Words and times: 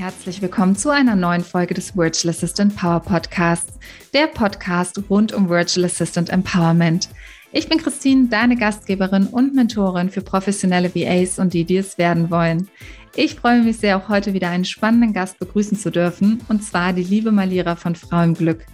Herzlich 0.00 0.40
willkommen 0.40 0.76
zu 0.76 0.88
einer 0.88 1.14
neuen 1.14 1.44
Folge 1.44 1.74
des 1.74 1.94
Virtual 1.94 2.30
Assistant 2.30 2.74
Power 2.74 3.00
Podcasts, 3.00 3.78
der 4.14 4.28
Podcast 4.28 4.98
rund 5.10 5.34
um 5.34 5.50
Virtual 5.50 5.84
Assistant 5.84 6.30
Empowerment. 6.30 7.10
Ich 7.52 7.68
bin 7.68 7.76
Christine, 7.76 8.28
deine 8.28 8.56
Gastgeberin 8.56 9.26
und 9.26 9.54
Mentorin 9.54 10.08
für 10.08 10.22
professionelle 10.22 10.94
VAs 10.94 11.38
und 11.38 11.52
die, 11.52 11.66
die 11.66 11.76
es 11.76 11.98
werden 11.98 12.30
wollen. 12.30 12.70
Ich 13.16 13.34
freue 13.34 13.62
mich 13.62 13.78
sehr, 13.78 13.96
auch 13.96 14.08
heute 14.08 14.34
wieder 14.34 14.50
einen 14.50 14.64
spannenden 14.64 15.12
Gast 15.12 15.40
begrüßen 15.40 15.76
zu 15.76 15.90
dürfen, 15.90 16.40
und 16.48 16.62
zwar 16.62 16.92
die 16.92 17.02
liebe 17.02 17.32
Malira 17.32 17.74
von 17.74 17.96
Frau 17.96 18.22
im 18.22 18.34
Glück. 18.34 18.64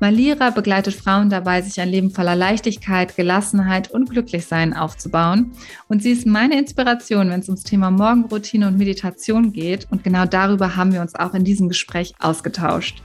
Malira 0.00 0.48
begleitet 0.48 0.94
Frauen 0.94 1.28
dabei, 1.28 1.60
sich 1.60 1.78
ein 1.78 1.90
Leben 1.90 2.10
voller 2.10 2.34
Leichtigkeit, 2.34 3.14
Gelassenheit 3.16 3.90
und 3.90 4.08
Glücklichsein 4.08 4.74
aufzubauen. 4.74 5.52
Und 5.88 6.02
sie 6.02 6.12
ist 6.12 6.26
meine 6.26 6.58
Inspiration, 6.58 7.28
wenn 7.28 7.40
es 7.40 7.48
ums 7.48 7.64
Thema 7.64 7.90
Morgenroutine 7.90 8.66
und 8.66 8.78
Meditation 8.78 9.52
geht. 9.52 9.86
Und 9.90 10.02
genau 10.02 10.24
darüber 10.24 10.74
haben 10.74 10.94
wir 10.94 11.02
uns 11.02 11.14
auch 11.14 11.34
in 11.34 11.44
diesem 11.44 11.68
Gespräch 11.68 12.14
ausgetauscht. 12.18 13.02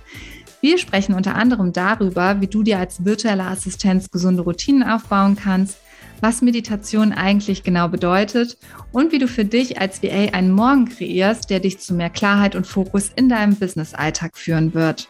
Wir 0.61 0.77
sprechen 0.77 1.13
unter 1.13 1.35
anderem 1.35 1.73
darüber, 1.73 2.39
wie 2.39 2.47
du 2.47 2.63
dir 2.63 2.79
als 2.79 3.03
virtuelle 3.03 3.43
Assistenz 3.43 4.09
gesunde 4.09 4.41
Routinen 4.41 4.83
aufbauen 4.83 5.35
kannst, 5.35 5.77
was 6.21 6.41
Meditation 6.41 7.13
eigentlich 7.13 7.63
genau 7.63 7.87
bedeutet 7.87 8.57
und 8.91 9.11
wie 9.11 9.19
du 9.19 9.27
für 9.27 9.45
dich 9.45 9.79
als 9.79 10.01
VA 10.01 10.33
einen 10.33 10.51
Morgen 10.51 10.85
kreierst, 10.85 11.49
der 11.49 11.59
dich 11.59 11.79
zu 11.79 11.93
mehr 11.93 12.09
Klarheit 12.09 12.55
und 12.55 12.67
Fokus 12.67 13.11
in 13.15 13.29
deinem 13.29 13.55
Business-Alltag 13.55 14.37
führen 14.37 14.73
wird. 14.73 15.09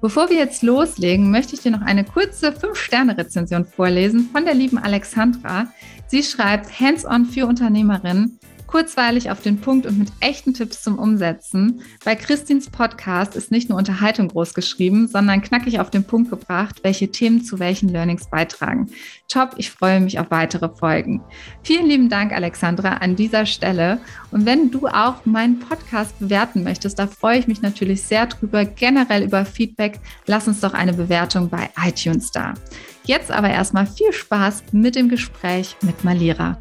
Bevor 0.00 0.30
wir 0.30 0.36
jetzt 0.36 0.64
loslegen, 0.64 1.30
möchte 1.30 1.54
ich 1.54 1.60
dir 1.60 1.70
noch 1.70 1.82
eine 1.82 2.04
kurze 2.04 2.50
5-Sterne-Rezension 2.50 3.64
vorlesen 3.64 4.30
von 4.32 4.44
der 4.44 4.54
lieben 4.54 4.78
Alexandra. 4.78 5.68
Sie 6.08 6.24
schreibt 6.24 6.80
Hands-on 6.80 7.26
für 7.26 7.46
Unternehmerinnen 7.46 8.38
kurzweilig 8.72 9.30
auf 9.30 9.42
den 9.42 9.60
Punkt 9.60 9.84
und 9.84 9.98
mit 9.98 10.08
echten 10.20 10.54
Tipps 10.54 10.82
zum 10.82 10.98
Umsetzen. 10.98 11.82
Bei 12.06 12.16
Christins 12.16 12.70
Podcast 12.70 13.36
ist 13.36 13.50
nicht 13.50 13.68
nur 13.68 13.76
Unterhaltung 13.76 14.28
groß 14.28 14.54
geschrieben, 14.54 15.08
sondern 15.08 15.42
knackig 15.42 15.78
auf 15.78 15.90
den 15.90 16.04
Punkt 16.04 16.30
gebracht, 16.30 16.80
welche 16.82 17.10
Themen 17.10 17.44
zu 17.44 17.58
welchen 17.58 17.90
Learnings 17.90 18.30
beitragen. 18.30 18.90
Top, 19.28 19.56
ich 19.58 19.70
freue 19.70 20.00
mich 20.00 20.18
auf 20.18 20.30
weitere 20.30 20.70
Folgen. 20.74 21.22
Vielen 21.62 21.86
lieben 21.86 22.08
Dank, 22.08 22.32
Alexandra, 22.32 22.94
an 22.94 23.14
dieser 23.14 23.44
Stelle. 23.44 24.00
Und 24.30 24.46
wenn 24.46 24.70
du 24.70 24.86
auch 24.86 25.26
meinen 25.26 25.58
Podcast 25.58 26.18
bewerten 26.18 26.64
möchtest, 26.64 26.98
da 26.98 27.06
freue 27.06 27.40
ich 27.40 27.46
mich 27.46 27.60
natürlich 27.60 28.00
sehr 28.00 28.24
drüber. 28.24 28.64
Generell 28.64 29.24
über 29.24 29.44
Feedback, 29.44 30.00
lass 30.26 30.48
uns 30.48 30.60
doch 30.60 30.72
eine 30.72 30.94
Bewertung 30.94 31.50
bei 31.50 31.68
iTunes 31.84 32.30
da. 32.30 32.54
Jetzt 33.04 33.30
aber 33.30 33.50
erstmal 33.50 33.86
viel 33.86 34.14
Spaß 34.14 34.64
mit 34.72 34.96
dem 34.96 35.10
Gespräch 35.10 35.76
mit 35.82 36.04
Malira. 36.04 36.56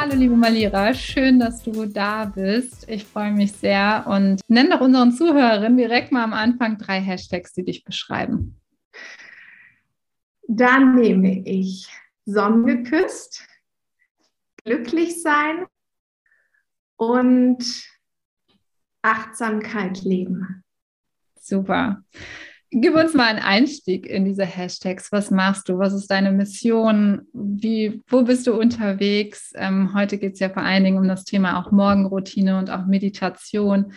Hallo 0.00 0.16
liebe 0.16 0.34
Malira, 0.34 0.92
schön, 0.92 1.38
dass 1.38 1.62
du 1.62 1.86
da 1.86 2.24
bist. 2.24 2.88
Ich 2.88 3.04
freue 3.04 3.30
mich 3.30 3.52
sehr 3.52 4.04
und 4.08 4.40
nenn 4.48 4.68
doch 4.68 4.80
unseren 4.80 5.12
Zuhörerinnen 5.12 5.78
direkt 5.78 6.10
mal 6.10 6.24
am 6.24 6.32
Anfang 6.32 6.78
drei 6.78 7.00
Hashtags, 7.00 7.52
die 7.52 7.64
dich 7.64 7.84
beschreiben. 7.84 8.60
Dann 10.48 10.96
nehme 10.96 11.46
ich 11.48 11.88
Sonnengeküsst, 12.24 13.46
glücklich 14.64 15.22
sein 15.22 15.66
und 16.96 17.64
Achtsamkeit 19.02 20.02
leben. 20.02 20.64
Super. 21.38 22.02
Gib 22.76 22.96
uns 22.96 23.14
mal 23.14 23.28
einen 23.28 23.38
Einstieg 23.38 24.04
in 24.04 24.24
diese 24.24 24.44
Hashtags. 24.44 25.12
Was 25.12 25.30
machst 25.30 25.68
du? 25.68 25.78
Was 25.78 25.92
ist 25.92 26.10
deine 26.10 26.32
Mission? 26.32 27.22
Wie, 27.32 28.02
wo 28.08 28.22
bist 28.22 28.48
du 28.48 28.54
unterwegs? 28.54 29.52
Ähm, 29.54 29.94
heute 29.94 30.18
geht 30.18 30.32
es 30.32 30.40
ja 30.40 30.48
vor 30.48 30.64
allen 30.64 30.82
Dingen 30.82 30.98
um 30.98 31.06
das 31.06 31.24
Thema 31.24 31.60
auch 31.60 31.70
Morgenroutine 31.70 32.58
und 32.58 32.70
auch 32.70 32.84
Meditation, 32.86 33.92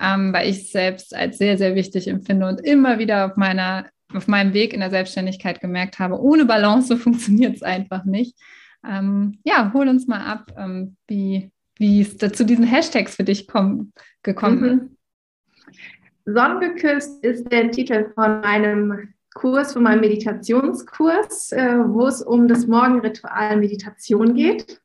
ähm, 0.00 0.32
weil 0.32 0.48
ich 0.48 0.58
es 0.58 0.70
selbst 0.70 1.12
als 1.12 1.38
sehr, 1.38 1.58
sehr 1.58 1.74
wichtig 1.74 2.06
empfinde 2.06 2.46
und 2.46 2.60
immer 2.60 3.00
wieder 3.00 3.26
auf 3.26 3.36
meiner, 3.36 3.86
auf 4.14 4.28
meinem 4.28 4.54
Weg 4.54 4.74
in 4.74 4.80
der 4.80 4.90
Selbstständigkeit 4.90 5.60
gemerkt 5.60 5.98
habe, 5.98 6.20
ohne 6.20 6.44
Balance 6.44 6.96
funktioniert 6.98 7.56
es 7.56 7.64
einfach 7.64 8.04
nicht. 8.04 8.38
Ähm, 8.88 9.40
ja, 9.42 9.72
hol 9.74 9.88
uns 9.88 10.06
mal 10.06 10.24
ab, 10.24 10.52
ähm, 10.56 10.96
wie, 11.08 11.50
wie 11.78 12.02
es 12.02 12.16
zu 12.16 12.44
diesen 12.44 12.64
Hashtags 12.64 13.16
für 13.16 13.24
dich 13.24 13.48
komm, 13.48 13.92
gekommen 14.22 14.60
mhm. 14.60 14.80
ist. 15.72 15.90
Sonnengeküsst 16.34 17.24
ist 17.24 17.50
der 17.50 17.70
Titel 17.70 18.10
von 18.14 18.40
meinem 18.40 19.14
Kurs, 19.34 19.72
von 19.72 19.84
meinem 19.84 20.00
Meditationskurs, 20.00 21.52
äh, 21.52 21.78
wo 21.86 22.06
es 22.06 22.22
um 22.22 22.48
das 22.48 22.66
Morgenritual 22.66 23.56
Meditation 23.58 24.34
geht. 24.34 24.80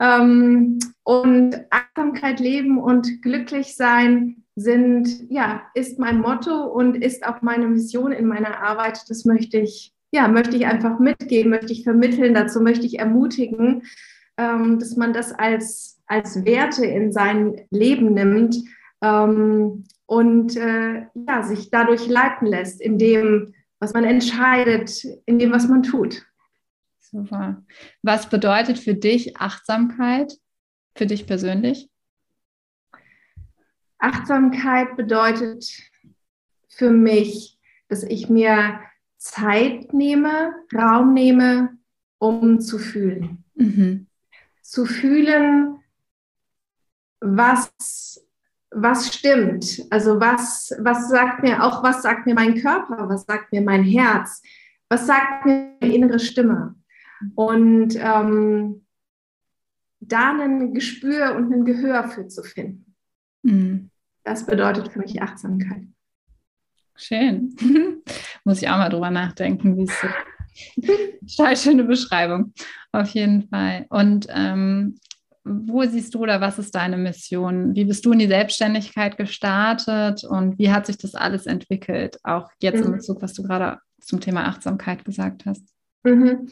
Ähm, 0.00 0.78
und 1.02 1.56
Achtsamkeit 1.70 2.40
leben 2.40 2.78
und 2.78 3.22
glücklich 3.22 3.74
sein 3.74 4.44
sind, 4.54 5.30
ja, 5.30 5.62
ist 5.74 5.98
mein 5.98 6.20
Motto 6.20 6.64
und 6.64 6.96
ist 6.96 7.26
auch 7.26 7.42
meine 7.42 7.66
Mission 7.66 8.12
in 8.12 8.26
meiner 8.26 8.62
Arbeit. 8.62 9.08
Das 9.08 9.24
möchte 9.24 9.58
ich, 9.58 9.94
ja, 10.12 10.28
möchte 10.28 10.56
ich 10.56 10.66
einfach 10.66 10.98
mitgeben, 10.98 11.50
möchte 11.50 11.72
ich 11.72 11.84
vermitteln. 11.84 12.34
Dazu 12.34 12.60
möchte 12.60 12.86
ich 12.86 12.98
ermutigen, 12.98 13.82
ähm, 14.36 14.78
dass 14.78 14.96
man 14.96 15.12
das 15.12 15.32
als, 15.32 16.00
als 16.06 16.44
Werte 16.44 16.84
in 16.84 17.12
sein 17.12 17.62
Leben 17.70 18.14
nimmt. 18.14 18.56
Ähm, 19.02 19.84
und 20.08 20.56
äh, 20.56 21.06
ja, 21.14 21.42
sich 21.42 21.70
dadurch 21.70 22.06
leiten 22.06 22.46
lässt, 22.46 22.80
in 22.80 22.98
dem, 22.98 23.52
was 23.78 23.92
man 23.92 24.04
entscheidet, 24.04 25.04
in 25.26 25.38
dem, 25.38 25.52
was 25.52 25.68
man 25.68 25.82
tut. 25.82 26.26
Super. 26.98 27.62
Was 28.00 28.30
bedeutet 28.30 28.78
für 28.78 28.94
dich 28.94 29.36
Achtsamkeit, 29.36 30.32
für 30.96 31.04
dich 31.04 31.26
persönlich? 31.26 31.90
Achtsamkeit 33.98 34.96
bedeutet 34.96 35.70
für 36.70 36.90
mich, 36.90 37.58
dass 37.88 38.02
ich 38.02 38.30
mir 38.30 38.80
Zeit 39.18 39.92
nehme, 39.92 40.54
Raum 40.74 41.12
nehme, 41.12 41.76
um 42.16 42.60
zu 42.60 42.78
fühlen. 42.78 43.44
Mhm. 43.56 44.06
Zu 44.62 44.86
fühlen, 44.86 45.80
was 47.20 48.24
was 48.82 49.14
stimmt? 49.14 49.84
Also 49.90 50.20
was, 50.20 50.74
was 50.80 51.08
sagt 51.08 51.42
mir 51.42 51.62
auch, 51.62 51.82
was 51.82 52.02
sagt 52.02 52.26
mir 52.26 52.34
mein 52.34 52.60
Körper, 52.60 53.08
was 53.08 53.24
sagt 53.26 53.52
mir 53.52 53.62
mein 53.62 53.84
Herz, 53.84 54.42
was 54.88 55.06
sagt 55.06 55.46
mir 55.46 55.74
meine 55.80 55.94
innere 55.94 56.18
Stimme? 56.18 56.74
Und 57.34 57.96
ähm, 57.96 58.86
da 60.00 60.30
ein 60.30 60.74
Gespür 60.74 61.34
und 61.34 61.52
ein 61.52 61.64
Gehör 61.64 62.08
für 62.08 62.28
zu 62.28 62.42
finden. 62.42 62.94
Mhm. 63.42 63.90
Das 64.24 64.46
bedeutet 64.46 64.92
für 64.92 65.00
mich 65.00 65.20
Achtsamkeit. 65.20 65.84
Schön. 66.96 67.54
Muss 68.44 68.62
ich 68.62 68.68
auch 68.68 68.76
mal 68.76 68.88
drüber 68.88 69.10
nachdenken, 69.10 69.76
wie 69.76 69.84
es 69.84 70.00
so. 70.00 70.08
Total 71.36 71.56
schöne 71.56 71.84
Beschreibung, 71.84 72.52
auf 72.92 73.08
jeden 73.10 73.48
Fall. 73.48 73.86
Und 73.90 74.26
ähm, 74.30 74.98
wo 75.48 75.84
siehst 75.84 76.14
du 76.14 76.20
oder 76.20 76.40
was 76.40 76.58
ist 76.58 76.74
deine 76.74 76.96
Mission? 76.96 77.74
Wie 77.74 77.84
bist 77.84 78.04
du 78.04 78.12
in 78.12 78.18
die 78.18 78.26
Selbstständigkeit 78.26 79.16
gestartet 79.16 80.24
und 80.24 80.58
wie 80.58 80.70
hat 80.70 80.86
sich 80.86 80.98
das 80.98 81.14
alles 81.14 81.46
entwickelt? 81.46 82.18
Auch 82.22 82.50
jetzt 82.60 82.80
mhm. 82.80 82.86
in 82.86 82.92
Bezug, 82.92 83.22
was 83.22 83.34
du 83.34 83.42
gerade 83.42 83.78
zum 84.00 84.20
Thema 84.20 84.46
Achtsamkeit 84.46 85.04
gesagt 85.04 85.44
hast. 85.46 85.62
Mhm. 86.04 86.48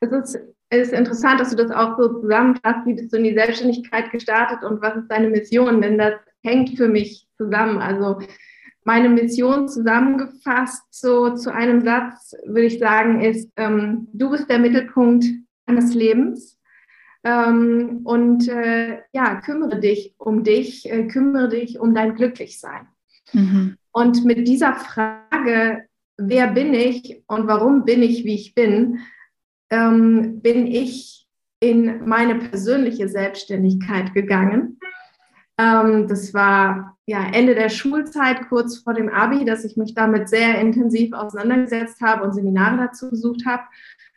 Es 0.00 0.10
ist, 0.10 0.38
ist 0.70 0.92
interessant, 0.92 1.40
dass 1.40 1.50
du 1.50 1.56
das 1.56 1.70
auch 1.70 1.96
so 1.98 2.20
zusammenfasst. 2.20 2.86
Wie 2.86 2.94
bist 2.94 3.12
du 3.12 3.16
in 3.16 3.24
die 3.24 3.34
Selbstständigkeit 3.34 4.10
gestartet 4.10 4.62
und 4.62 4.82
was 4.82 4.96
ist 4.96 5.08
deine 5.08 5.28
Mission? 5.28 5.80
Denn 5.80 5.98
das 5.98 6.14
hängt 6.42 6.76
für 6.76 6.88
mich 6.88 7.26
zusammen. 7.36 7.78
Also 7.78 8.20
meine 8.84 9.08
Mission 9.08 9.68
zusammengefasst 9.68 10.82
so 10.90 11.34
zu 11.34 11.52
einem 11.52 11.82
Satz 11.82 12.34
würde 12.44 12.66
ich 12.66 12.78
sagen 12.78 13.22
ist, 13.22 13.50
ähm, 13.56 14.08
du 14.12 14.30
bist 14.30 14.48
der 14.50 14.58
Mittelpunkt 14.58 15.24
deines 15.66 15.94
Lebens 15.94 16.53
ähm, 17.24 18.02
und 18.04 18.48
äh, 18.48 19.00
ja, 19.12 19.40
kümmere 19.40 19.80
dich 19.80 20.14
um 20.18 20.44
dich, 20.44 20.90
äh, 20.90 21.08
kümmere 21.08 21.48
dich 21.48 21.80
um 21.80 21.94
dein 21.94 22.14
Glücklichsein. 22.14 22.86
Mhm. 23.32 23.76
Und 23.92 24.24
mit 24.24 24.46
dieser 24.46 24.74
Frage, 24.74 25.86
wer 26.18 26.48
bin 26.48 26.74
ich 26.74 27.22
und 27.26 27.46
warum 27.46 27.84
bin 27.84 28.02
ich, 28.02 28.24
wie 28.24 28.34
ich 28.34 28.54
bin, 28.54 29.00
ähm, 29.70 30.40
bin 30.42 30.66
ich 30.66 31.26
in 31.60 32.06
meine 32.06 32.34
persönliche 32.34 33.08
Selbstständigkeit 33.08 34.12
gegangen. 34.12 34.78
Ähm, 35.56 36.06
das 36.08 36.34
war 36.34 36.98
ja 37.06 37.26
Ende 37.32 37.54
der 37.54 37.70
Schulzeit, 37.70 38.48
kurz 38.48 38.78
vor 38.78 38.92
dem 38.92 39.08
Abi, 39.08 39.44
dass 39.44 39.64
ich 39.64 39.76
mich 39.76 39.94
damit 39.94 40.28
sehr 40.28 40.58
intensiv 40.58 41.12
auseinandergesetzt 41.14 42.00
habe 42.02 42.24
und 42.24 42.32
Seminare 42.32 42.76
dazu 42.76 43.08
besucht 43.08 43.46
habe 43.46 43.62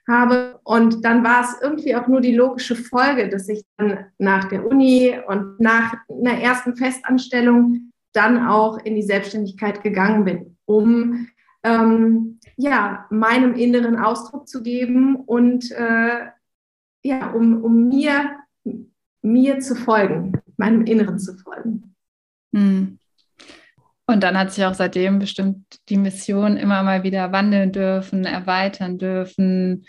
habe. 0.07 0.59
Und 0.63 1.03
dann 1.03 1.23
war 1.23 1.43
es 1.43 1.55
irgendwie 1.61 1.95
auch 1.95 2.07
nur 2.07 2.21
die 2.21 2.35
logische 2.35 2.75
Folge, 2.75 3.29
dass 3.29 3.49
ich 3.49 3.63
dann 3.77 4.05
nach 4.17 4.45
der 4.45 4.65
Uni 4.65 5.15
und 5.27 5.59
nach 5.59 5.95
einer 6.09 6.39
ersten 6.39 6.75
Festanstellung 6.75 7.91
dann 8.13 8.47
auch 8.47 8.77
in 8.79 8.95
die 8.95 9.03
Selbstständigkeit 9.03 9.83
gegangen 9.83 10.25
bin, 10.25 10.57
um 10.65 11.27
ähm, 11.63 12.39
ja, 12.55 13.05
meinem 13.09 13.53
inneren 13.53 13.97
Ausdruck 13.97 14.47
zu 14.47 14.63
geben 14.63 15.15
und 15.15 15.71
äh, 15.71 16.27
ja, 17.03 17.31
um, 17.31 17.63
um 17.63 17.89
mir, 17.89 18.37
mir 19.21 19.59
zu 19.59 19.75
folgen, 19.75 20.33
meinem 20.57 20.85
Inneren 20.85 21.19
zu 21.19 21.37
folgen. 21.37 21.95
Hm. 22.53 22.96
Und 24.09 24.23
dann 24.23 24.37
hat 24.37 24.53
sich 24.53 24.63
auch 24.63 24.73
seitdem 24.73 25.19
bestimmt 25.19 25.65
die 25.89 25.97
Mission 25.97 26.55
immer 26.55 26.81
mal 26.81 27.03
wieder 27.03 27.33
wandeln 27.33 27.73
dürfen, 27.73 28.23
erweitern 28.23 28.97
dürfen. 28.97 29.85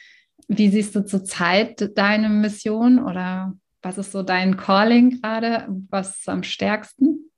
Wie 0.48 0.68
siehst 0.68 0.96
du 0.96 1.04
zurzeit 1.04 1.96
deine 1.96 2.28
Mission 2.28 2.98
oder 2.98 3.54
was 3.80 3.96
ist 3.96 4.10
so 4.10 4.24
dein 4.24 4.56
Calling 4.56 5.20
gerade? 5.20 5.68
Was 5.88 6.18
ist 6.18 6.28
am 6.28 6.42
stärksten? 6.42 7.30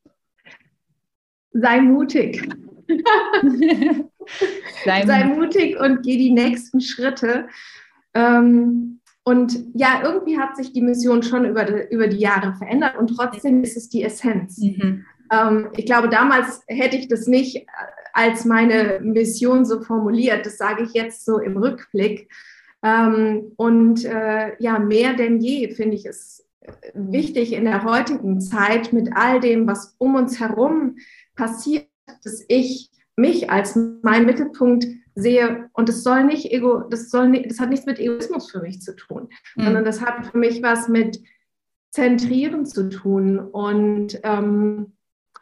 Sei 1.52 1.82
mutig. 1.82 2.48
Sei, 4.84 5.06
Sei, 5.06 5.24
mutig 5.24 5.78
und 5.78 6.02
geh 6.02 6.16
die 6.16 6.32
nächsten 6.32 6.80
Schritte. 6.80 7.48
Ähm, 8.14 9.00
und 9.22 9.64
ja, 9.74 10.00
irgendwie 10.02 10.38
hat 10.38 10.56
sich 10.56 10.72
die 10.72 10.80
Mission 10.80 11.22
schon 11.22 11.44
über 11.44 11.64
die, 11.64 11.94
über 11.94 12.08
die 12.08 12.18
Jahre 12.18 12.54
verändert 12.54 12.96
und 12.96 13.08
trotzdem 13.08 13.62
ist 13.62 13.76
es 13.76 13.88
die 13.88 14.02
Essenz. 14.02 14.58
Mhm. 14.58 15.04
Ähm, 15.30 15.70
ich 15.76 15.86
glaube, 15.86 16.08
damals 16.08 16.62
hätte 16.66 16.96
ich 16.96 17.08
das 17.08 17.26
nicht 17.26 17.66
als 18.12 18.44
meine 18.44 19.00
Mission 19.02 19.64
so 19.64 19.80
formuliert. 19.80 20.44
Das 20.46 20.58
sage 20.58 20.82
ich 20.82 20.92
jetzt 20.92 21.24
so 21.24 21.38
im 21.38 21.56
Rückblick. 21.56 22.30
Ähm, 22.82 23.52
und 23.56 24.04
äh, 24.04 24.56
ja, 24.58 24.78
mehr 24.78 25.14
denn 25.14 25.40
je 25.40 25.70
finde 25.74 25.96
ich 25.96 26.06
es 26.06 26.46
wichtig 26.94 27.52
in 27.52 27.64
der 27.64 27.84
heutigen 27.84 28.40
Zeit 28.40 28.92
mit 28.92 29.10
all 29.14 29.40
dem, 29.40 29.66
was 29.66 29.94
um 29.98 30.14
uns 30.14 30.40
herum 30.40 30.96
passiert, 31.34 31.86
dass 32.22 32.44
ich 32.48 32.90
mich 33.16 33.50
als 33.50 33.78
mein 34.02 34.24
Mittelpunkt 34.24 34.86
sehe 35.14 35.68
und 35.72 35.88
das 35.88 36.02
soll 36.02 36.24
nicht 36.24 36.52
ego, 36.52 36.80
das 36.88 37.10
soll 37.10 37.28
nicht, 37.28 37.50
das 37.50 37.60
hat 37.60 37.70
nichts 37.70 37.86
mit 37.86 37.98
Egoismus 37.98 38.50
für 38.50 38.60
mich 38.60 38.80
zu 38.80 38.96
tun, 38.96 39.28
mhm. 39.56 39.64
sondern 39.64 39.84
das 39.84 40.00
hat 40.00 40.26
für 40.26 40.38
mich 40.38 40.62
was 40.62 40.88
mit 40.88 41.20
Zentrieren 41.90 42.66
zu 42.66 42.88
tun 42.88 43.38
und 43.38 44.20
ähm, 44.22 44.92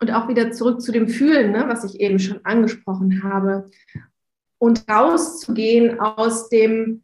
und 0.01 0.13
auch 0.13 0.29
wieder 0.29 0.51
zurück 0.53 0.81
zu 0.81 0.93
dem 0.93 1.09
Fühlen, 1.09 1.53
ne, 1.53 1.65
was 1.69 1.85
ich 1.85 2.01
eben 2.01 2.19
schon 2.19 2.45
angesprochen 2.45 3.23
habe. 3.23 3.71
Und 4.59 4.85
rauszugehen 4.89 6.01
aus 6.01 6.49
dem 6.49 7.03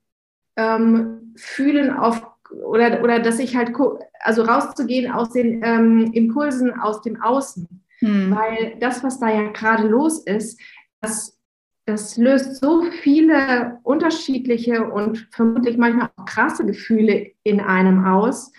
ähm, 0.57 1.35
Fühlen 1.37 1.91
auf, 1.91 2.27
oder, 2.51 3.03
oder 3.03 3.21
dass 3.21 3.39
ich 3.39 3.57
halt, 3.57 3.73
also 4.21 4.43
rauszugehen 4.43 5.11
aus 5.13 5.31
den 5.31 5.63
ähm, 5.65 6.13
Impulsen 6.13 6.73
aus 6.73 7.03
dem 7.03 7.21
Außen. 7.23 7.69
Hm. 7.99 8.35
Weil 8.35 8.77
das, 8.81 9.05
was 9.05 9.21
da 9.21 9.29
ja 9.29 9.51
gerade 9.53 9.87
los 9.87 10.21
ist, 10.25 10.61
das, 11.01 11.39
das 11.87 12.17
löst 12.17 12.61
so 12.61 12.83
viele 13.03 13.79
unterschiedliche 13.83 14.85
und 14.91 15.29
vermutlich 15.31 15.77
manchmal 15.77 16.11
auch 16.17 16.25
krasse 16.25 16.67
Gefühle 16.67 17.33
in 17.43 17.61
einem 17.61 18.05
aus. 18.05 18.53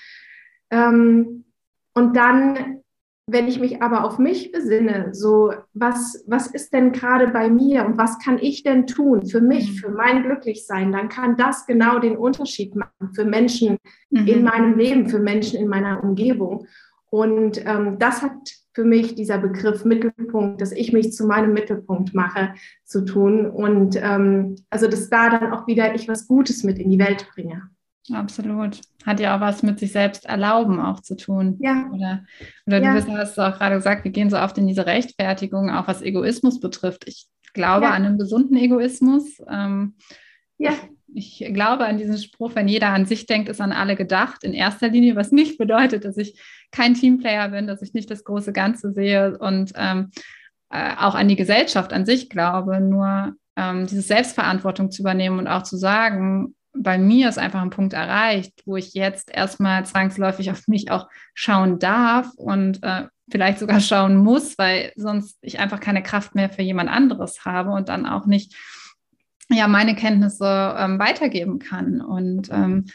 Ähm, 0.70 1.46
und 1.94 2.16
dann 2.16 2.84
wenn 3.28 3.48
ich 3.48 3.60
mich 3.60 3.82
aber 3.82 4.04
auf 4.04 4.20
mich 4.20 4.52
besinne, 4.52 5.10
so 5.14 5.52
was, 5.74 6.24
was 6.28 6.48
ist 6.48 6.74
denn 6.74 6.92
gerade 6.92 7.30
bei 7.30 7.50
mir 7.50 7.86
und 7.86 7.98
was 7.98 8.20
kann 8.20 8.38
ich 8.40 8.62
denn 8.62 8.86
tun 8.86 9.26
für 9.26 9.42
mich, 9.42 9.72
mhm. 9.72 9.76
für 9.78 9.90
mein 9.90 10.24
Glücklichsein, 10.24 10.92
dann 10.92 11.10
kann 11.10 11.36
das 11.36 11.66
genau 11.66 11.98
den 11.98 12.18
Unterschied 12.18 12.76
machen 12.76 13.14
für 13.14 13.26
Menschen 13.26 13.78
mhm. 14.12 14.28
in 14.28 14.44
meinem 14.44 14.78
Leben, 14.78 15.10
für 15.10 15.20
Menschen 15.20 15.60
in 15.60 15.68
meiner 15.68 16.04
Umgebung. 16.04 16.68
Und 17.10 17.66
ähm, 17.66 17.98
das 17.98 18.22
hat 18.22 18.34
für 18.74 18.84
mich 18.84 19.16
dieser 19.16 19.40
Begriff 19.40 19.86
Mittelpunkt, 19.86 20.62
dass 20.62 20.72
ich 20.72 20.94
mich 20.94 21.14
zu 21.14 21.26
meinem 21.26 21.54
Mittelpunkt 21.54 22.14
mache, 22.14 22.54
zu 22.84 23.06
tun. 23.06 23.50
Und 23.50 23.96
ähm, 24.00 24.56
also, 24.70 24.88
dass 24.88 25.10
da 25.10 25.30
dann 25.30 25.54
auch 25.54 25.66
wieder 25.66 25.96
ich 25.96 26.08
was 26.08 26.28
Gutes 26.28 26.64
mit 26.64 26.78
in 26.78 26.92
die 26.92 27.00
Welt 27.00 27.26
bringe. 27.34 27.70
Absolut. 28.14 28.82
Hat 29.06 29.20
ja 29.20 29.36
auch 29.36 29.42
was 29.42 29.64
mit 29.64 29.80
sich 29.80 29.92
selbst 29.92 30.26
erlauben 30.26 30.80
auch 30.80 31.00
zu 31.00 31.16
tun. 31.16 31.58
Ja. 31.60 31.90
Oder, 31.92 32.26
oder 32.68 32.82
ja. 32.82 32.90
du 32.90 32.96
bist, 32.96 33.10
hast 33.10 33.40
auch 33.40 33.58
gerade 33.58 33.76
gesagt, 33.76 34.04
wir 34.04 34.12
gehen 34.12 34.30
so 34.30 34.38
oft 34.38 34.58
in 34.58 34.68
diese 34.68 34.86
Rechtfertigung, 34.86 35.72
auch 35.72 35.88
was 35.88 36.02
Egoismus 36.02 36.60
betrifft. 36.60 37.08
Ich 37.08 37.28
glaube 37.54 37.86
ja. 37.86 37.92
an 37.92 38.06
einen 38.06 38.18
gesunden 38.18 38.58
Egoismus. 38.58 39.42
Ähm, 39.50 39.96
ja. 40.58 40.74
Ich, 41.14 41.42
ich 41.42 41.54
glaube 41.54 41.86
an 41.86 41.98
diesen 41.98 42.18
Spruch, 42.18 42.52
wenn 42.56 42.68
jeder 42.68 42.90
an 42.90 43.06
sich 43.06 43.26
denkt, 43.26 43.50
ist 43.50 43.62
an 43.62 43.72
alle 43.72 43.96
gedacht, 43.96 44.44
in 44.44 44.54
erster 44.54 44.90
Linie, 44.90 45.16
was 45.16 45.32
nicht 45.32 45.58
bedeutet, 45.58 46.06
dass 46.06 46.18
ich 46.18 46.40
kein 46.72 46.94
Teamplayer 46.94 47.50
bin, 47.50 47.68
dass 47.68 47.82
ich 47.82 47.94
nicht 47.94 48.12
das 48.12 48.24
große 48.24 48.54
Ganze 48.54 48.92
sehe 48.92 49.38
und 49.38 49.72
ähm, 49.76 50.12
äh, 50.70 50.96
auch 50.98 51.16
an 51.16 51.28
die 51.28 51.36
Gesellschaft 51.36 51.94
an 51.94 52.06
sich 52.06 52.30
glaube, 52.30 52.82
nur 52.82 53.34
ähm, 53.56 53.88
diese 53.88 54.02
Selbstverantwortung 54.02 54.92
zu 54.92 55.02
übernehmen 55.02 55.40
und 55.40 55.48
auch 55.48 55.64
zu 55.64 55.78
sagen, 55.78 56.56
bei 56.78 56.98
mir 56.98 57.30
ist 57.30 57.38
einfach 57.38 57.62
ein 57.62 57.70
Punkt 57.70 57.94
erreicht, 57.94 58.62
wo 58.66 58.76
ich 58.76 58.94
jetzt 58.94 59.30
erstmal 59.34 59.86
zwangsläufig 59.86 60.52
auf 60.52 60.68
mich 60.68 60.92
auch 60.92 61.08
schauen 61.34 61.80
darf 61.80 62.28
und 62.38 62.84
äh, 62.84 63.06
vielleicht 63.30 63.60
sogar 63.60 63.80
schauen 63.80 64.18
muss, 64.18 64.58
weil 64.58 64.92
sonst 64.96 65.38
ich 65.42 65.60
einfach 65.60 65.80
keine 65.80 66.04
Kraft 66.04 66.36
mehr 66.36 66.50
für 66.50 66.62
jemand 66.62 66.90
anderes 66.90 67.46
habe 67.46 67.72
und 67.72 67.90
dann 67.90 68.06
auch 68.06 68.26
nicht 68.26 68.56
ja 69.50 69.68
meine 69.68 69.96
Kenntnisse 69.96 70.76
ähm, 70.78 71.00
weitergeben 71.00 71.60
kann. 71.60 72.02
Und 72.02 72.50
ähm, 72.52 72.86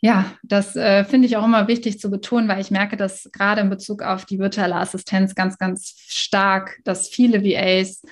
ja, 0.00 0.32
das 0.42 0.74
äh, 0.74 1.04
finde 1.04 1.28
ich 1.28 1.36
auch 1.36 1.44
immer 1.44 1.68
wichtig 1.68 2.00
zu 2.00 2.10
betonen, 2.10 2.48
weil 2.48 2.60
ich 2.60 2.70
merke, 2.70 2.96
dass 2.96 3.30
gerade 3.32 3.60
in 3.60 3.70
Bezug 3.70 4.02
auf 4.02 4.24
die 4.24 4.38
virtuelle 4.38 4.74
Assistenz 4.76 5.34
ganz, 5.34 5.58
ganz 5.58 5.94
stark, 6.08 6.78
dass 6.84 7.08
viele 7.08 7.44
VAs 7.44 8.02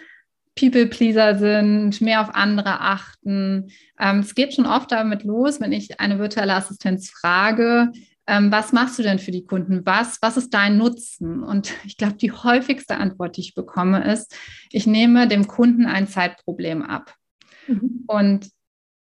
People-Pleaser 0.61 1.39
sind, 1.39 2.01
mehr 2.01 2.21
auf 2.21 2.35
andere 2.35 2.81
achten. 2.81 3.71
Ähm, 3.99 4.19
es 4.21 4.35
geht 4.35 4.55
schon 4.55 4.67
oft 4.67 4.93
damit 4.93 5.25
los, 5.25 5.61
wenn 5.61 5.73
ich 5.73 5.99
eine 6.01 6.19
virtuelle 6.19 6.55
Assistenz 6.55 7.11
frage, 7.11 7.91
ähm, 8.27 8.53
was 8.53 8.73
machst 8.73 8.99
du 8.99 9.03
denn 9.03 9.19
für 9.19 9.33
die 9.33 9.45
Kunden? 9.45 9.85
Was, 9.85 10.19
was 10.21 10.37
ist 10.37 10.55
dein 10.55 10.77
Nutzen? 10.77 11.43
Und 11.43 11.73
ich 11.85 11.97
glaube, 11.97 12.15
die 12.15 12.31
häufigste 12.31 12.97
Antwort, 12.97 13.37
die 13.37 13.41
ich 13.41 13.55
bekomme, 13.55 14.05
ist, 14.13 14.37
ich 14.71 14.87
nehme 14.87 15.27
dem 15.27 15.47
Kunden 15.49 15.87
ein 15.87 16.07
Zeitproblem 16.07 16.83
ab. 16.83 17.15
Mhm. 17.67 18.05
Und 18.07 18.51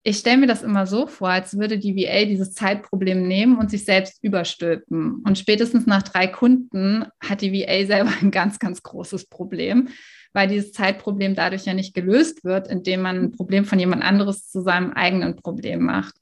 ich 0.05 0.19
stelle 0.19 0.39
mir 0.39 0.49
das 0.49 0.65
immer 0.65 0.87
so 0.87 1.07
vor, 1.07 1.29
als 1.29 1.57
würde 1.57 1.79
die 1.79 1.95
VA 1.95 2.25
dieses 2.25 2.55
Zeitproblem 2.55 3.29
nehmen 3.29 3.57
und 3.57 3.71
sich 3.71 3.85
selbst 3.85 4.19
überstülpen. 4.25 5.23
Und 5.25 5.39
spätestens 5.39 5.87
nach 5.87 6.03
drei 6.03 6.27
Kunden 6.27 7.05
hat 7.21 7.41
die 7.41 7.53
VA 7.53 7.87
selber 7.87 8.11
ein 8.21 8.33
ganz, 8.33 8.59
ganz 8.59 8.83
großes 8.83 9.27
Problem, 9.27 9.89
weil 10.33 10.49
dieses 10.49 10.73
Zeitproblem 10.73 11.35
dadurch 11.35 11.65
ja 11.67 11.75
nicht 11.75 11.95
gelöst 11.95 12.45
wird, 12.45 12.69
indem 12.69 13.03
man 13.03 13.17
ein 13.17 13.33
Problem 13.33 13.65
von 13.65 13.79
jemand 13.79 14.03
anderes 14.03 14.51
zu 14.51 14.63
seinem 14.63 14.93
eigenen 14.93 15.37
Problem 15.37 15.83
macht. 15.83 16.15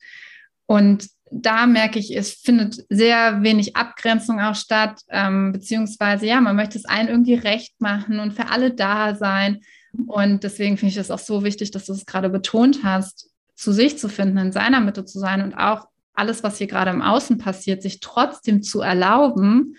Und 0.67 1.09
da 1.31 1.67
merke 1.67 1.99
ich, 1.99 2.17
es 2.17 2.33
findet 2.33 2.85
sehr 2.89 3.43
wenig 3.43 3.77
Abgrenzung 3.77 4.41
auch 4.41 4.57
statt, 4.57 5.01
ähm, 5.09 5.53
beziehungsweise 5.53 6.27
ja, 6.27 6.41
man 6.41 6.57
möchte 6.57 6.77
es 6.77 6.85
allen 6.85 7.09
irgendwie 7.09 7.35
recht 7.35 7.81
machen 7.81 8.19
und 8.19 8.33
für 8.33 8.49
alle 8.49 8.73
da 8.73 9.15
sein. 9.15 9.61
Und 10.07 10.45
deswegen 10.45 10.77
finde 10.77 10.93
ich 10.93 10.97
es 10.97 11.11
auch 11.11 11.19
so 11.19 11.45
wichtig, 11.45 11.71
dass 11.71 11.87
du 11.87 11.93
es 11.93 12.07
gerade 12.07 12.31
betont 12.31 12.81
hast, 12.83 13.31
zu 13.55 13.73
sich 13.73 13.99
zu 13.99 14.09
finden, 14.09 14.39
in 14.39 14.53
seiner 14.53 14.81
Mitte 14.81 15.05
zu 15.05 15.19
sein 15.19 15.43
und 15.43 15.55
auch 15.55 15.87
alles, 16.15 16.43
was 16.43 16.59
hier 16.59 16.67
gerade 16.67 16.91
im 16.91 17.03
Außen 17.03 17.39
passiert, 17.39 17.83
sich 17.83 18.01
trotzdem 18.01 18.63
zu 18.63 18.81
erlauben, 18.81 19.77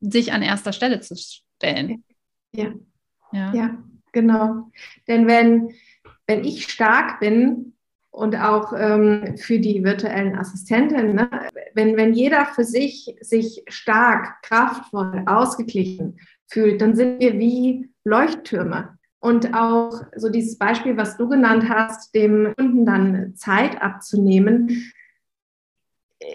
sich 0.00 0.32
an 0.32 0.42
erster 0.42 0.72
Stelle 0.72 1.00
zu 1.00 1.16
stellen. 1.16 2.04
Ja. 2.52 2.72
Ja, 3.32 3.52
ja 3.54 3.78
genau. 4.12 4.70
Denn 5.06 5.26
wenn, 5.26 5.72
wenn 6.26 6.44
ich 6.44 6.68
stark 6.68 7.20
bin 7.20 7.74
und 8.10 8.34
auch 8.36 8.72
ähm, 8.76 9.36
für 9.36 9.58
die 9.58 9.84
virtuellen 9.84 10.36
Assistenten, 10.36 11.14
ne, 11.14 11.28
wenn, 11.74 11.96
wenn 11.96 12.14
jeder 12.14 12.46
für 12.46 12.64
sich 12.64 13.14
sich 13.20 13.62
stark, 13.68 14.42
kraftvoll, 14.42 15.22
ausgeglichen 15.26 16.18
fühlt, 16.48 16.80
dann 16.80 16.96
sind 16.96 17.20
wir 17.20 17.38
wie 17.38 17.90
Leuchttürme. 18.04 18.96
Und 19.18 19.54
auch 19.54 20.02
so 20.14 20.28
dieses 20.28 20.56
Beispiel, 20.56 20.96
was 20.96 21.16
du 21.16 21.28
genannt 21.28 21.68
hast, 21.68 22.14
dem 22.14 22.54
Kunden 22.56 22.86
dann 22.86 23.34
Zeit 23.34 23.82
abzunehmen. 23.82 24.92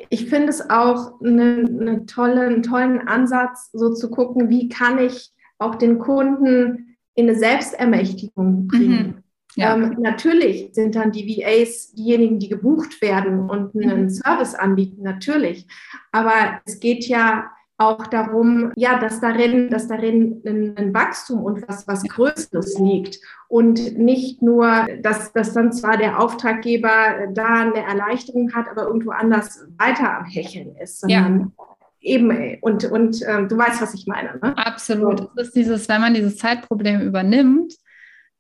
Ich 0.09 0.29
finde 0.29 0.49
es 0.49 0.69
auch 0.69 1.19
eine, 1.21 1.65
eine 1.67 2.05
tolle, 2.05 2.41
einen 2.41 2.63
tollen 2.63 3.07
Ansatz, 3.07 3.69
so 3.71 3.93
zu 3.93 4.11
gucken, 4.11 4.49
wie 4.49 4.67
kann 4.67 4.99
ich 4.99 5.31
auch 5.61 5.75
den 5.75 5.99
Kunden 5.99 6.97
in 7.13 7.29
eine 7.29 7.37
Selbstermächtigung 7.37 8.67
bringen. 8.67 9.07
Mhm. 9.07 9.23
Ja. 9.55 9.75
Ähm, 9.75 9.97
natürlich 9.99 10.69
sind 10.73 10.95
dann 10.95 11.11
die 11.11 11.27
VAs 11.27 11.91
diejenigen, 11.91 12.39
die 12.39 12.49
gebucht 12.49 13.01
werden 13.01 13.49
und 13.49 13.75
einen 13.75 14.03
mhm. 14.03 14.09
Service 14.09 14.55
anbieten, 14.55 15.03
natürlich. 15.03 15.67
Aber 16.11 16.61
es 16.65 16.79
geht 16.79 17.05
ja 17.07 17.51
auch 17.77 18.07
darum, 18.07 18.71
ja, 18.75 18.99
dass 18.99 19.19
darin, 19.19 19.69
dass 19.69 19.87
darin 19.87 20.41
ein, 20.45 20.77
ein 20.77 20.93
Wachstum 20.93 21.43
und 21.43 21.67
was, 21.67 21.87
was 21.87 22.03
Größeres 22.03 22.77
liegt. 22.79 23.19
Und 23.49 23.97
nicht 23.97 24.41
nur, 24.41 24.87
dass, 25.01 25.33
dass 25.33 25.53
dann 25.53 25.73
zwar 25.73 25.97
der 25.97 26.19
Auftraggeber 26.19 27.27
da 27.33 27.61
eine 27.61 27.83
Erleichterung 27.83 28.53
hat, 28.53 28.69
aber 28.69 28.83
irgendwo 28.83 29.09
anders 29.09 29.65
weiter 29.77 30.19
am 30.19 30.25
Hecheln 30.25 30.75
ist, 30.77 31.01
sondern 31.01 31.39
ja 31.39 31.65
eben, 32.01 32.57
und, 32.61 32.83
und 32.85 33.21
äh, 33.21 33.47
du 33.47 33.57
weißt, 33.57 33.81
was 33.81 33.93
ich 33.93 34.07
meine. 34.07 34.39
Ne? 34.41 34.57
Absolut. 34.57 35.29
Es 35.37 35.47
ist 35.47 35.55
dieses, 35.55 35.87
wenn 35.87 36.01
man 36.01 36.13
dieses 36.13 36.37
Zeitproblem 36.37 37.01
übernimmt, 37.01 37.73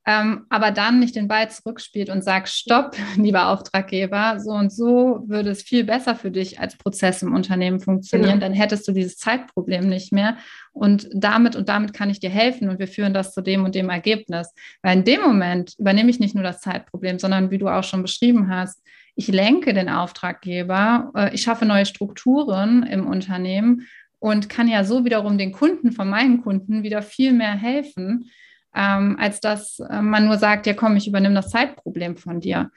ähm, 0.07 0.47
aber 0.49 0.71
dann 0.71 0.99
nicht 0.99 1.15
den 1.15 1.27
Ball 1.27 1.51
zurückspielt 1.51 2.09
und 2.09 2.23
sagt, 2.23 2.49
stopp, 2.49 2.95
lieber 3.17 3.49
Auftraggeber, 3.49 4.39
so 4.39 4.51
und 4.51 4.71
so 4.71 5.23
würde 5.27 5.51
es 5.51 5.61
viel 5.61 5.83
besser 5.83 6.15
für 6.15 6.31
dich 6.31 6.59
als 6.59 6.75
Prozess 6.75 7.21
im 7.21 7.35
Unternehmen 7.35 7.79
funktionieren, 7.79 8.39
genau. 8.39 8.47
dann 8.47 8.53
hättest 8.53 8.87
du 8.87 8.93
dieses 8.93 9.17
Zeitproblem 9.17 9.87
nicht 9.87 10.11
mehr. 10.11 10.37
Und 10.73 11.07
damit 11.13 11.55
und 11.55 11.69
damit 11.69 11.93
kann 11.93 12.09
ich 12.09 12.19
dir 12.19 12.31
helfen 12.31 12.69
und 12.69 12.79
wir 12.79 12.87
führen 12.87 13.13
das 13.13 13.33
zu 13.33 13.41
dem 13.41 13.63
und 13.63 13.75
dem 13.75 13.89
Ergebnis. 13.89 14.51
Weil 14.81 14.97
in 14.97 15.03
dem 15.03 15.21
Moment 15.21 15.75
übernehme 15.77 16.09
ich 16.09 16.19
nicht 16.19 16.33
nur 16.33 16.43
das 16.43 16.61
Zeitproblem, 16.61 17.19
sondern 17.19 17.51
wie 17.51 17.59
du 17.59 17.67
auch 17.67 17.83
schon 17.83 18.01
beschrieben 18.01 18.49
hast, 18.49 18.81
ich 19.15 19.27
lenke 19.27 19.73
den 19.73 19.89
Auftraggeber, 19.89 21.11
äh, 21.15 21.33
ich 21.33 21.43
schaffe 21.43 21.65
neue 21.65 21.85
Strukturen 21.85 22.83
im 22.83 23.07
Unternehmen 23.07 23.87
und 24.19 24.49
kann 24.49 24.67
ja 24.67 24.83
so 24.83 25.05
wiederum 25.05 25.37
den 25.37 25.51
Kunden 25.51 25.91
von 25.91 26.09
meinen 26.09 26.41
Kunden 26.41 26.83
wieder 26.83 27.01
viel 27.01 27.33
mehr 27.33 27.53
helfen, 27.53 28.29
ähm, 28.75 29.17
als 29.19 29.39
dass 29.39 29.79
äh, 29.79 30.01
man 30.01 30.25
nur 30.25 30.37
sagt, 30.37 30.65
ja 30.65 30.73
komm, 30.73 30.95
ich 30.95 31.07
übernehme 31.07 31.35
das 31.35 31.49
Zeitproblem 31.49 32.17
von 32.17 32.39
dir. 32.39 32.71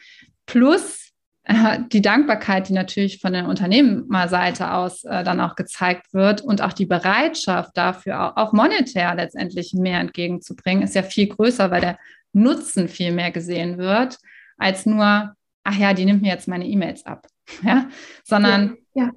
Plus 0.46 1.12
äh, 1.44 1.80
die 1.92 2.02
Dankbarkeit, 2.02 2.68
die 2.68 2.72
natürlich 2.72 3.20
von 3.20 3.32
der 3.32 3.46
Unternehmerseite 3.46 4.72
aus 4.72 5.02
dann 5.02 5.40
auch 5.40 5.54
gezeigt 5.54 6.12
wird 6.12 6.40
und 6.40 6.62
auch 6.62 6.72
die 6.72 6.86
Bereitschaft 6.86 7.76
dafür, 7.76 8.36
auch 8.36 8.52
monetär 8.52 9.14
letztendlich 9.14 9.74
mehr 9.74 10.00
entgegenzubringen, 10.00 10.82
ist 10.82 10.94
ja 10.94 11.02
viel 11.02 11.28
größer, 11.28 11.70
weil 11.70 11.82
der 11.82 11.98
Nutzen 12.32 12.88
viel 12.88 13.12
mehr 13.12 13.30
gesehen 13.30 13.78
wird, 13.78 14.18
als 14.56 14.86
nur, 14.86 15.36
ach 15.64 15.76
ja, 15.76 15.94
die 15.94 16.04
nimmt 16.04 16.22
mir 16.22 16.28
jetzt 16.28 16.48
meine 16.48 16.66
E-Mails 16.66 17.04
ab. 17.06 17.26
Ja? 17.62 17.88
Sondern 18.24 18.78
ja, 18.94 19.04
ja. 19.04 19.10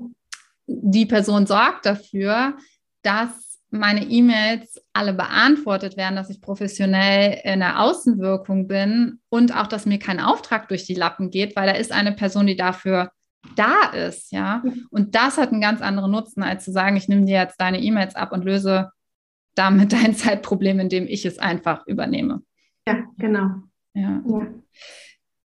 die 0.66 1.06
Person 1.06 1.48
sorgt 1.48 1.86
dafür, 1.86 2.58
dass 3.04 3.60
meine 3.70 4.04
E-Mails 4.04 4.82
alle 4.94 5.14
beantwortet 5.14 5.98
werden, 5.98 6.16
dass 6.16 6.30
ich 6.30 6.42
professionell 6.42 7.40
in 7.44 7.60
der 7.60 7.82
Außenwirkung 7.82 8.68
bin 8.68 9.20
und 9.30 9.56
auch, 9.56 9.68
dass 9.68 9.86
mir 9.86 10.00
kein 10.00 10.20
Auftrag 10.20 10.68
durch 10.68 10.86
die 10.86 10.94
Lappen 10.94 11.30
geht, 11.30 11.56
weil 11.56 11.68
da 11.68 11.74
ist 11.74 11.92
eine 11.92 12.14
Person, 12.14 12.48
die 12.48 12.56
dafür 12.56 13.12
da 13.56 13.90
ist, 13.92 14.32
ja. 14.32 14.64
Und 14.90 15.16
das 15.16 15.38
hat 15.38 15.52
einen 15.52 15.62
ganz 15.62 15.82
anderen 15.82 16.12
Nutzen, 16.12 16.44
als 16.44 16.66
zu 16.66 16.72
sagen, 16.72 16.98
ich 16.98 17.08
nehme 17.08 17.26
dir 17.26 17.40
jetzt 17.40 17.60
deine 17.60 17.82
E-Mails 17.82 18.16
ab 18.16 18.32
und 18.32 18.44
löse 18.44 18.92
damit 19.56 19.94
dein 19.94 20.16
Zeitproblem, 20.16 20.80
indem 20.80 21.08
ich 21.08 21.26
es 21.26 21.40
einfach 21.40 21.86
übernehme. 21.88 22.42
Ja, 22.88 23.04
genau. 23.18 23.64
Ja. 23.94 24.22
ja. 24.26 24.48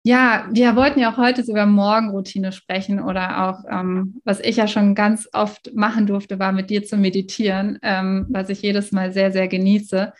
Ja, 0.05 0.47
wir 0.51 0.75
wollten 0.75 0.99
ja 0.99 1.13
auch 1.13 1.17
heute 1.17 1.41
über 1.43 1.65
Morgenroutine 1.65 2.51
sprechen 2.51 2.99
oder 3.01 3.47
auch, 3.47 3.63
ähm, 3.69 4.19
was 4.25 4.41
ich 4.41 4.57
ja 4.57 4.67
schon 4.67 4.95
ganz 4.95 5.29
oft 5.31 5.73
machen 5.75 6.07
durfte, 6.07 6.39
war 6.39 6.51
mit 6.51 6.69
dir 6.69 6.83
zu 6.83 6.97
meditieren, 6.97 7.79
ähm, 7.81 8.25
was 8.29 8.49
ich 8.49 8.61
jedes 8.61 8.91
Mal 8.91 9.13
sehr, 9.13 9.31
sehr 9.31 9.47
genieße. 9.47 10.11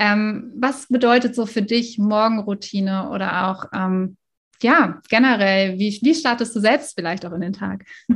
Ähm, 0.00 0.52
was 0.56 0.88
bedeutet 0.88 1.36
so 1.36 1.46
für 1.46 1.62
dich 1.62 1.96
Morgenroutine 1.96 3.10
oder 3.10 3.46
auch 3.48 3.66
ähm, 3.72 4.16
ja, 4.62 5.00
generell, 5.08 5.78
wie, 5.78 5.98
wie 6.02 6.14
startest 6.14 6.54
du 6.54 6.60
selbst 6.60 6.94
vielleicht 6.94 7.24
auch 7.26 7.32
in 7.32 7.40
den 7.40 7.52
Tag? 7.52 7.84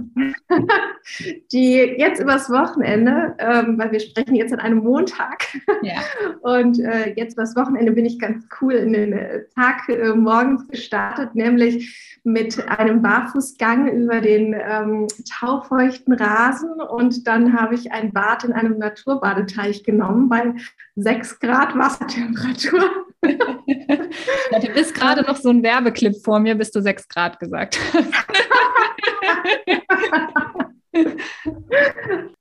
Die 1.52 1.74
jetzt 1.98 2.20
übers 2.20 2.50
Wochenende, 2.50 3.34
ähm, 3.38 3.78
weil 3.78 3.92
wir 3.92 4.00
sprechen 4.00 4.34
jetzt 4.34 4.52
an 4.52 4.60
einem 4.60 4.78
Montag. 4.78 5.46
Ja. 5.82 5.96
Und 6.40 6.80
äh, 6.80 7.14
jetzt 7.16 7.34
übers 7.34 7.56
Wochenende 7.56 7.92
bin 7.92 8.06
ich 8.06 8.18
ganz 8.18 8.44
cool 8.60 8.74
in 8.74 8.92
den 8.92 9.12
äh, 9.12 9.44
Tag 9.54 9.88
äh, 9.88 10.14
morgens 10.14 10.66
gestartet, 10.68 11.34
nämlich 11.34 12.20
mit 12.24 12.68
einem 12.68 13.02
Barfußgang 13.02 13.88
über 13.88 14.20
den 14.20 14.54
ähm, 14.54 15.06
taufeuchten 15.38 16.14
Rasen. 16.14 16.80
Und 16.80 17.26
dann 17.26 17.52
habe 17.58 17.74
ich 17.74 17.92
ein 17.92 18.12
Bad 18.12 18.44
in 18.44 18.52
einem 18.52 18.78
Naturbadeteich 18.78 19.84
genommen 19.84 20.28
bei 20.28 20.54
6 20.96 21.40
Grad 21.40 21.76
Wassertemperatur. 21.76 23.04
Ja, 23.26 24.59
du 24.59 24.69
bist 24.75 24.95
gerade 24.95 25.23
noch 25.23 25.37
so 25.37 25.50
ein 25.50 25.62
Werbeclip 25.62 26.16
vor 26.23 26.40
mir, 26.40 26.54
bis 26.54 26.71
du 26.71 26.81
sechs 26.81 27.09
Grad 27.09 27.38
gesagt 27.38 27.78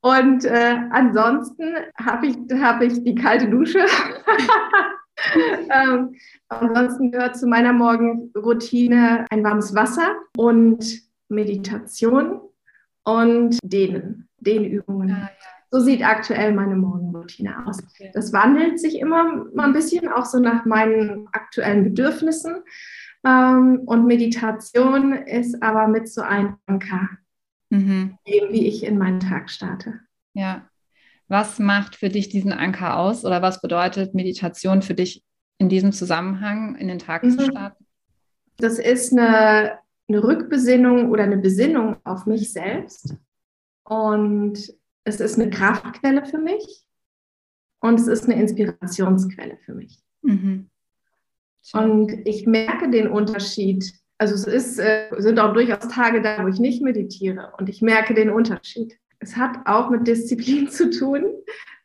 Und 0.02 0.46
äh, 0.46 0.76
ansonsten 0.92 1.76
habe 1.98 2.28
ich, 2.28 2.36
hab 2.62 2.82
ich 2.82 3.04
die 3.04 3.16
kalte 3.16 3.50
Dusche. 3.50 3.80
ähm, 5.72 6.16
ansonsten 6.50 7.12
gehört 7.12 7.38
zu 7.38 7.48
meiner 7.48 7.74
Morgenroutine 7.74 9.26
ein 9.30 9.44
warmes 9.44 9.74
Wasser 9.74 10.16
und 10.38 11.02
Meditation 11.30 12.42
und 13.06 13.58
Dehnen, 13.64 14.28
Dehnübungen. 14.40 15.12
Ah, 15.12 15.30
ja. 15.30 15.53
So 15.74 15.80
sieht 15.80 16.06
aktuell 16.06 16.54
meine 16.54 16.76
Morgenroutine 16.76 17.66
aus. 17.66 17.82
Das 18.14 18.32
wandelt 18.32 18.80
sich 18.80 19.00
immer 19.00 19.46
mal 19.56 19.66
ein 19.66 19.74
bisschen, 19.74 20.08
auch 20.08 20.26
so 20.26 20.38
nach 20.38 20.66
meinen 20.66 21.28
aktuellen 21.32 21.84
Bedürfnissen. 21.84 22.58
Ähm, 23.26 23.82
und 23.88 24.06
Meditation 24.06 25.14
ist 25.14 25.64
aber 25.64 25.88
mit 25.88 26.08
so 26.08 26.22
ein 26.22 26.58
Anker, 26.68 27.10
mhm. 27.72 28.20
wie 28.24 28.68
ich 28.68 28.84
in 28.84 29.00
meinen 29.00 29.20
Tag 29.20 29.50
starte. 29.50 30.02
Ja. 30.36 30.70
Was 31.28 31.58
macht 31.58 31.96
für 31.96 32.10
dich 32.10 32.30
diesen 32.30 32.54
Anker 32.54 32.96
aus 33.00 33.26
oder 33.26 33.42
was 33.42 33.60
bedeutet 33.60 34.14
Meditation 34.14 34.84
für 34.84 34.94
dich 34.94 35.24
in 35.58 35.70
diesem 35.70 35.92
Zusammenhang 35.92 36.76
in 36.76 36.88
den 36.88 37.00
Tag 37.00 37.24
mhm. 37.24 37.32
zu 37.32 37.46
starten? 37.46 37.84
Das 38.58 38.78
ist 38.78 39.12
eine, 39.12 39.80
eine 40.08 40.24
Rückbesinnung 40.24 41.10
oder 41.10 41.24
eine 41.24 41.38
Besinnung 41.38 41.96
auf 42.04 42.28
mich 42.28 42.54
selbst. 42.54 43.16
Und 43.86 44.72
es 45.04 45.20
ist 45.20 45.40
eine 45.40 45.50
Kraftquelle 45.50 46.26
für 46.26 46.38
mich 46.38 46.86
und 47.80 48.00
es 48.00 48.08
ist 48.08 48.26
eine 48.26 48.42
Inspirationsquelle 48.42 49.58
für 49.66 49.74
mich. 49.74 50.00
Mhm. 50.22 50.70
Und 51.74 52.12
ich 52.26 52.46
merke 52.46 52.90
den 52.90 53.08
Unterschied. 53.08 53.94
Also 54.18 54.36
es 54.36 54.46
ist, 54.46 54.80
äh, 54.80 55.10
sind 55.18 55.40
auch 55.40 55.54
durchaus 55.54 55.88
Tage 55.88 56.22
da, 56.22 56.44
wo 56.44 56.48
ich 56.48 56.60
nicht 56.60 56.82
meditiere 56.82 57.54
und 57.58 57.70
ich 57.70 57.82
merke 57.82 58.14
den 58.14 58.30
Unterschied. 58.30 58.98
Es 59.20 59.38
hat 59.38 59.58
auch 59.66 59.90
mit 59.90 60.08
Disziplin 60.08 60.68
zu 60.70 60.90
tun, 60.90 61.26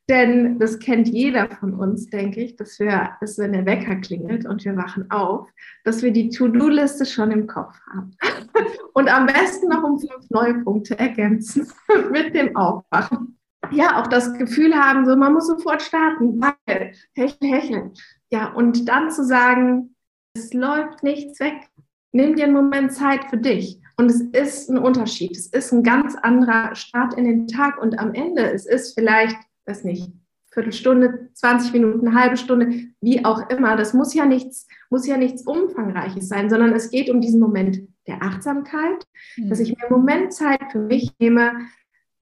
denn 0.09 0.59
das 0.59 0.79
kennt 0.79 1.09
jeder 1.09 1.49
von 1.61 1.75
uns, 1.75 2.09
denke 2.09 2.41
ich, 2.41 2.57
dass 2.57 2.79
wir, 2.79 3.11
dass 3.21 3.39
wenn 3.39 3.53
der 3.53 3.67
Wecker 3.67 3.97
klingelt 3.97 4.47
und 4.47 4.65
wir 4.65 4.77
wachen 4.77 5.11
auf, 5.11 5.49
dass 5.85 6.03
wir 6.03 6.13
die 6.13 6.31
To-Do-Liste 6.31 7.05
schon 7.05 7.31
im 7.31 7.47
Kopf 7.47 7.79
haben. 7.93 8.17
Und 8.95 9.09
am 9.09 9.27
besten 9.27 9.69
noch 9.69 9.85
um 9.85 10.01
fünf 10.01 10.29
neue 10.31 10.55
Punkte 10.65 10.99
ergänzen 10.99 11.71
mit 12.11 12.35
dem 12.35 12.57
Aufwachen. 12.57 13.39
Ja, 13.71 14.01
auch 14.01 14.09
das 14.09 14.33
Gefühl 14.35 14.75
haben, 14.75 15.05
so 15.05 15.15
man 15.15 15.35
muss 15.35 15.47
sofort 15.47 15.83
starten, 15.83 16.41
weil, 16.41 16.93
hecheln, 17.15 17.53
hecheln. 17.53 17.93
Ja, 18.31 18.53
und 18.53 18.89
dann 18.89 19.11
zu 19.11 19.25
sagen, 19.25 19.95
es 20.35 20.53
läuft 20.53 21.03
nichts 21.03 21.39
weg. 21.39 21.69
Nimm 22.13 22.35
dir 22.35 22.45
einen 22.45 22.55
Moment 22.55 22.93
Zeit 22.93 23.25
für 23.27 23.37
dich. 23.37 23.81
Und 23.97 24.11
es 24.11 24.21
ist 24.21 24.71
ein 24.71 24.79
Unterschied. 24.79 25.37
Es 25.37 25.49
ist 25.49 25.73
ein 25.73 25.83
ganz 25.83 26.17
anderer 26.17 26.75
Start 26.75 27.15
in 27.15 27.25
den 27.25 27.47
Tag. 27.47 27.81
Und 27.81 27.99
am 27.99 28.15
Ende, 28.15 28.51
es 28.51 28.65
ist 28.67 28.95
vielleicht 28.95 29.37
weiß 29.69 29.85
nicht, 29.85 30.11
Viertelstunde, 30.51 31.29
20 31.35 31.73
Minuten, 31.75 32.09
eine 32.09 32.21
halbe 32.21 32.37
Stunde, 32.37 32.73
wie 33.01 33.25
auch 33.25 33.49
immer. 33.51 33.77
Das 33.77 33.95
muss 33.95 34.15
ja 34.15 34.25
nichts, 34.25 34.67
muss 34.91 35.07
ja 35.07 35.17
nichts 35.17 35.43
Umfangreiches 35.43 36.29
sein, 36.29 36.49
sondern 36.49 36.73
es 36.73 36.91
geht 36.91 37.11
um 37.11 37.21
diesen 37.21 37.39
Moment 37.39 37.81
der 38.07 38.23
Achtsamkeit, 38.23 39.07
mhm. 39.37 39.51
dass 39.51 39.61
ich 39.61 39.77
mir 39.77 39.85
einen 39.85 39.93
Moment 39.93 40.33
Zeit 40.33 40.73
für 40.73 40.81
mich 40.81 41.13
nehme, 41.19 41.53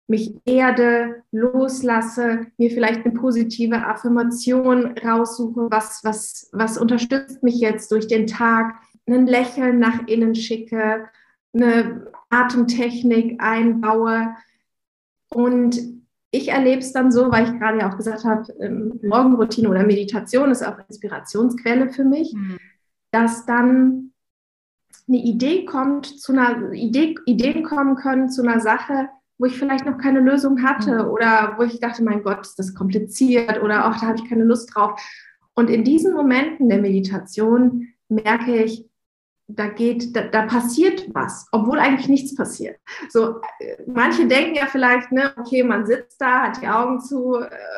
mich 0.08 0.34
erde, 0.44 1.22
loslasse, 1.32 2.46
mir 2.58 2.70
vielleicht 2.70 3.04
eine 3.04 3.14
positive 3.14 3.86
Affirmation 3.86 4.96
raussuche, 4.98 5.68
was, 5.70 6.02
was, 6.04 6.48
was 6.52 6.78
unterstützt 6.78 7.42
mich 7.42 7.58
jetzt 7.58 7.90
durch 7.90 8.06
den 8.06 8.26
Tag, 8.26 8.74
ein 9.08 9.26
Lächeln 9.26 9.78
nach 9.78 10.06
innen 10.08 10.34
schicke, 10.34 11.08
eine 11.54 12.12
Atemtechnik 12.28 13.40
einbaue 13.40 14.34
und 15.30 15.95
ich 16.36 16.48
erlebe 16.48 16.80
es 16.80 16.92
dann 16.92 17.10
so, 17.10 17.30
weil 17.30 17.44
ich 17.44 17.58
gerade 17.58 17.78
ja 17.78 17.90
auch 17.90 17.96
gesagt 17.96 18.24
habe, 18.24 18.52
ähm, 18.60 19.00
Morgenroutine 19.02 19.68
oder 19.68 19.84
Meditation 19.84 20.50
ist 20.50 20.66
auch 20.66 20.78
Inspirationsquelle 20.88 21.90
für 21.90 22.04
mich, 22.04 22.34
mhm. 22.34 22.58
dass 23.10 23.46
dann 23.46 24.12
eine 25.08 25.18
Idee 25.18 25.64
kommt, 25.64 26.06
zu 26.06 26.32
einer 26.32 26.72
Idee, 26.72 27.14
Ideen 27.26 27.62
kommen 27.62 27.96
können 27.96 28.28
zu 28.28 28.42
einer 28.42 28.60
Sache, 28.60 29.08
wo 29.38 29.46
ich 29.46 29.58
vielleicht 29.58 29.86
noch 29.86 29.98
keine 29.98 30.20
Lösung 30.20 30.62
hatte 30.62 31.04
mhm. 31.04 31.10
oder 31.10 31.54
wo 31.58 31.62
ich 31.62 31.80
dachte, 31.80 32.02
mein 32.02 32.22
Gott, 32.22 32.40
ist 32.40 32.58
das 32.58 32.74
kompliziert 32.74 33.62
oder 33.62 33.86
auch 33.86 33.94
da 34.00 34.08
habe 34.08 34.18
ich 34.18 34.28
keine 34.28 34.44
Lust 34.44 34.74
drauf. 34.74 35.00
Und 35.54 35.70
in 35.70 35.84
diesen 35.84 36.14
Momenten 36.14 36.68
der 36.68 36.80
Meditation 36.80 37.88
merke 38.08 38.62
ich, 38.62 38.86
da 39.48 39.68
geht, 39.68 40.16
da, 40.16 40.22
da, 40.22 40.46
passiert 40.46 41.06
was, 41.14 41.46
obwohl 41.52 41.78
eigentlich 41.78 42.08
nichts 42.08 42.34
passiert. 42.34 42.78
So, 43.08 43.40
äh, 43.60 43.76
manche 43.86 44.26
denken 44.26 44.56
ja 44.56 44.66
vielleicht, 44.66 45.12
ne, 45.12 45.32
okay, 45.38 45.62
man 45.62 45.86
sitzt 45.86 46.20
da, 46.20 46.42
hat 46.42 46.60
die 46.60 46.66
Augen 46.66 47.00
zu 47.00 47.36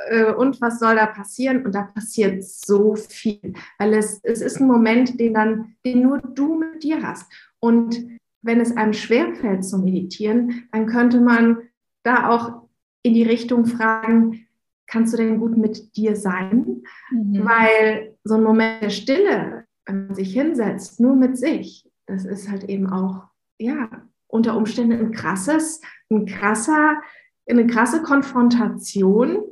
äh, 0.09 0.33
und 0.33 0.61
was 0.61 0.79
soll 0.79 0.97
da 0.97 1.07
passieren? 1.07 1.65
Und 1.65 1.75
da 1.75 1.83
passiert 1.83 2.43
so 2.43 2.95
viel, 2.97 3.53
weil 3.79 3.95
es, 3.95 4.21
es 4.23 4.41
ist 4.41 4.61
ein 4.61 4.67
Moment, 4.67 5.21
den 5.21 5.35
dann, 5.35 5.75
den 5.85 6.03
nur 6.03 6.19
du 6.19 6.55
mit 6.55 6.83
dir 6.83 7.03
hast. 7.03 7.31
Und 7.61 8.19
wenn 8.41 8.61
es 8.61 8.77
einem 8.77 8.95
schwerfällt 8.95 9.65
zu 9.65 9.79
meditieren, 9.79 10.69
dann 10.73 10.87
könnte 10.87 11.21
man 11.21 11.59
da 12.03 12.31
auch 12.31 12.63
in 13.03 13.13
die 13.13 13.25
Richtung 13.25 13.67
fragen, 13.67 14.47
kannst 14.87 15.13
du 15.13 15.19
denn 15.19 15.39
gut 15.39 15.57
mit 15.57 15.97
dir 15.97 16.17
sein? 16.17 16.83
Mhm. 17.11 17.45
Weil 17.45 18.17
so 18.25 18.37
ein 18.37 18.43
Moment 18.43 18.83
der 18.83 18.91
Stille, 18.91 19.68
man 19.89 20.15
sich 20.15 20.33
hinsetzt, 20.33 21.01
nur 21.01 21.17
mit 21.17 21.39
sich, 21.39 21.89
das 22.07 22.25
ist 22.25 22.51
halt 22.51 22.65
eben 22.65 22.89
auch, 22.89 23.25
ja, 23.59 23.89
unter 24.27 24.57
Umständen 24.57 24.99
ein 24.99 25.13
krasses, 25.13 25.81
ein 26.11 26.27
krasser, 26.27 27.01
eine 27.49 27.67
krasse 27.67 28.03
Konfrontation 28.03 29.43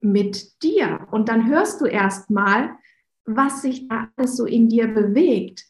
mit 0.00 0.62
dir. 0.62 1.06
Und 1.10 1.28
dann 1.28 1.48
hörst 1.48 1.80
du 1.80 1.86
erst 1.86 2.30
mal, 2.30 2.76
was 3.24 3.62
sich 3.62 3.88
da 3.88 4.08
alles 4.16 4.36
so 4.36 4.46
in 4.46 4.68
dir 4.68 4.88
bewegt, 4.88 5.64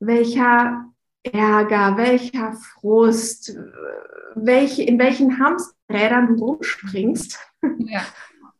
welcher 0.00 0.86
Ärger, 1.22 1.96
welcher 1.96 2.54
Frust, 2.54 3.56
welche, 4.34 4.82
in 4.82 4.98
welchen 4.98 5.38
Hamsterrädern 5.38 6.36
du 6.36 6.44
rumspringst. 6.44 7.38
Ja. 7.78 8.02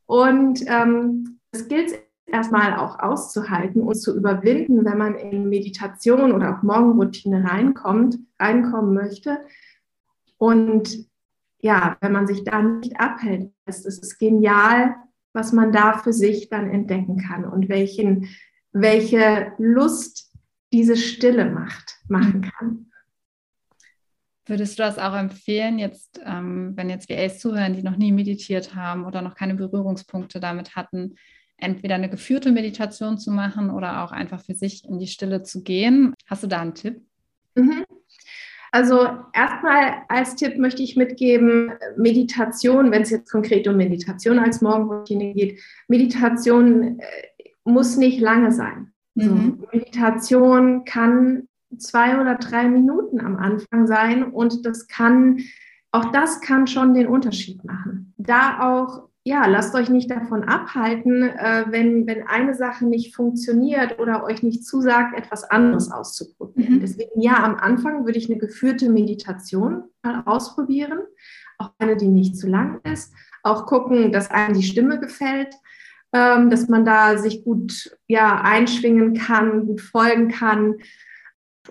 Und 0.07 0.63
ähm, 0.67 1.41
es 1.53 1.69
gilt 1.69 1.99
erstmal 2.33 2.77
auch 2.77 2.99
auszuhalten 2.99 3.83
und 3.83 3.95
zu 3.95 4.17
überwinden, 4.17 4.85
wenn 4.85 4.99
man 4.99 5.15
in 5.15 5.49
Meditation 5.49 6.33
oder 6.33 6.57
auch 6.57 6.63
Morgenroutine 6.63 7.45
reinkommt, 7.45 8.19
reinkommen 8.41 8.95
möchte. 8.95 9.39
Und 10.39 11.07
ja, 11.61 11.97
wenn 12.01 12.13
man 12.13 12.27
sich 12.27 12.43
da 12.45 12.63
nicht 12.63 12.99
abhält, 12.99 13.53
ist 13.67 13.87
es 13.87 14.19
genial, 14.19 14.97
was 15.33 15.53
man 15.53 15.73
da 15.73 15.99
für 15.99 16.13
sich 16.13 16.49
dann 16.49 16.71
entdecken 16.71 17.19
kann 17.19 17.45
und 17.45 17.69
welchen, 17.69 18.29
welche 18.73 19.53
Lust 19.59 20.33
diese 20.73 20.97
Stille 20.97 21.51
macht, 21.51 21.99
machen 22.09 22.39
mhm. 22.39 22.43
kann. 22.43 22.87
Würdest 24.47 24.79
du 24.79 24.83
das 24.83 24.99
auch 24.99 25.15
empfehlen, 25.15 25.79
jetzt, 25.79 26.21
ähm, 26.25 26.73
wenn 26.75 26.91
jetzt 26.91 27.09
VAs 27.09 27.39
zuhören, 27.39 27.75
die 27.75 27.83
noch 27.83 27.97
nie 27.97 28.11
meditiert 28.11 28.75
haben 28.75 29.05
oder 29.05 29.23
noch 29.23 29.37
keine 29.37 29.55
Berührungspunkte 29.55 30.41
damit 30.41 30.75
hatten, 30.75 31.15
entweder 31.63 31.95
eine 31.95 32.11
geführte 32.11 32.53
Meditation 32.53 33.19
zu 33.19 33.31
machen 33.31 33.71
oder 33.71 34.05
auch 34.05 34.13
einfach 34.13 34.43
für 34.43 34.55
sich 34.55 34.85
in 34.85 34.99
die 34.99 35.07
Stille 35.07 35.43
zu 35.43 35.63
gehen? 35.63 36.15
Hast 36.27 36.43
du 36.43 36.47
da 36.47 36.61
einen 36.61 36.75
Tipp? 36.75 37.01
Mhm. 37.55 37.85
Also 38.75 39.07
erstmal 39.35 40.03
als 40.09 40.35
Tipp 40.35 40.57
möchte 40.57 40.83
ich 40.83 40.97
mitgeben, 40.97 41.73
Meditation, 41.97 42.91
wenn 42.91 43.03
es 43.03 43.11
jetzt 43.11 43.31
konkret 43.31 43.69
um 43.69 43.77
Meditation 43.77 44.39
als 44.39 44.63
Morgenroutine 44.63 45.35
geht, 45.35 45.61
Meditation 45.89 46.99
äh, 46.99 47.51
muss 47.65 47.99
nicht 47.99 48.19
lange 48.19 48.51
sein. 48.51 48.93
Mhm. 49.15 49.59
So, 49.61 49.67
Meditation 49.73 50.85
kann 50.87 51.49
zwei 51.77 52.19
oder 52.19 52.37
drei 52.37 52.67
Minuten 52.69 53.21
am 53.21 53.37
Anfang 53.37 53.87
sein 53.87 54.25
und 54.25 54.65
das 54.65 54.87
kann, 54.89 55.41
auch 55.91 56.11
das 56.13 56.41
kann 56.41 56.67
schon 56.67 56.95
den 56.95 57.07
Unterschied 57.07 57.65
machen. 57.65 58.15
Da 58.17 58.61
auch, 58.61 59.09
ja, 59.25 59.47
lasst 59.47 59.75
euch 59.75 59.89
nicht 59.89 60.11
davon 60.11 60.45
abhalten, 60.45 61.23
äh, 61.23 61.65
wenn, 61.69 62.07
wenn 62.07 62.27
eine 62.27 62.55
Sache 62.55 62.87
nicht 62.87 63.15
funktioniert 63.15 63.99
oder 63.99 64.25
euch 64.25 64.43
nicht 64.43 64.65
zusagt, 64.65 65.17
etwas 65.17 65.45
anderes 65.45 65.91
auszuprobieren. 65.91 66.77
Mhm. 66.77 66.81
Deswegen, 66.81 67.21
ja, 67.21 67.43
am 67.45 67.57
Anfang 67.57 68.05
würde 68.05 68.19
ich 68.19 68.29
eine 68.29 68.39
geführte 68.39 68.91
Meditation 68.91 69.85
mal 70.03 70.23
ausprobieren, 70.27 71.01
auch 71.59 71.71
eine, 71.79 71.97
die 71.97 72.09
nicht 72.09 72.37
zu 72.37 72.49
lang 72.49 72.81
ist. 72.83 73.15
Auch 73.45 73.67
gucken, 73.67 74.13
dass 74.13 74.31
einem 74.31 74.55
die 74.55 74.63
Stimme 74.63 74.99
gefällt 74.99 75.55
ähm, 76.13 76.51
dass 76.51 76.69
man 76.69 76.85
da 76.85 77.17
sich 77.17 77.43
gut 77.45 77.97
ja, 78.07 78.41
einschwingen 78.43 79.15
kann, 79.15 79.67
gut 79.67 79.81
folgen 79.81 80.29
kann 80.29 80.77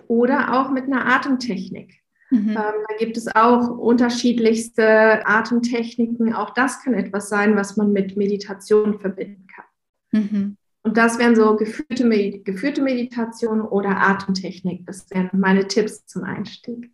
oder 0.08 0.60
auch 0.60 0.70
mit 0.70 0.84
einer 0.84 1.06
Atemtechnik. 1.06 2.02
Mhm. 2.32 2.48
Ähm, 2.48 2.56
da 2.56 2.96
gibt 2.98 3.18
es 3.18 3.28
auch 3.34 3.68
unterschiedlichste 3.68 5.26
Atemtechniken. 5.26 6.32
Auch 6.32 6.54
das 6.54 6.82
kann 6.82 6.94
etwas 6.94 7.28
sein, 7.28 7.56
was 7.56 7.76
man 7.76 7.92
mit 7.92 8.16
Meditation 8.16 8.98
verbinden 8.98 9.46
kann. 9.46 9.64
Mhm. 10.12 10.56
Und 10.82 10.96
das 10.96 11.18
wären 11.18 11.36
so 11.36 11.56
geführte, 11.56 12.06
Med 12.06 12.46
geführte 12.46 12.80
Meditation 12.80 13.60
oder 13.60 13.98
Atemtechnik. 13.98 14.86
Das 14.86 15.10
wären 15.10 15.28
meine 15.38 15.68
Tipps 15.68 16.06
zum 16.06 16.24
Einstieg. 16.24 16.90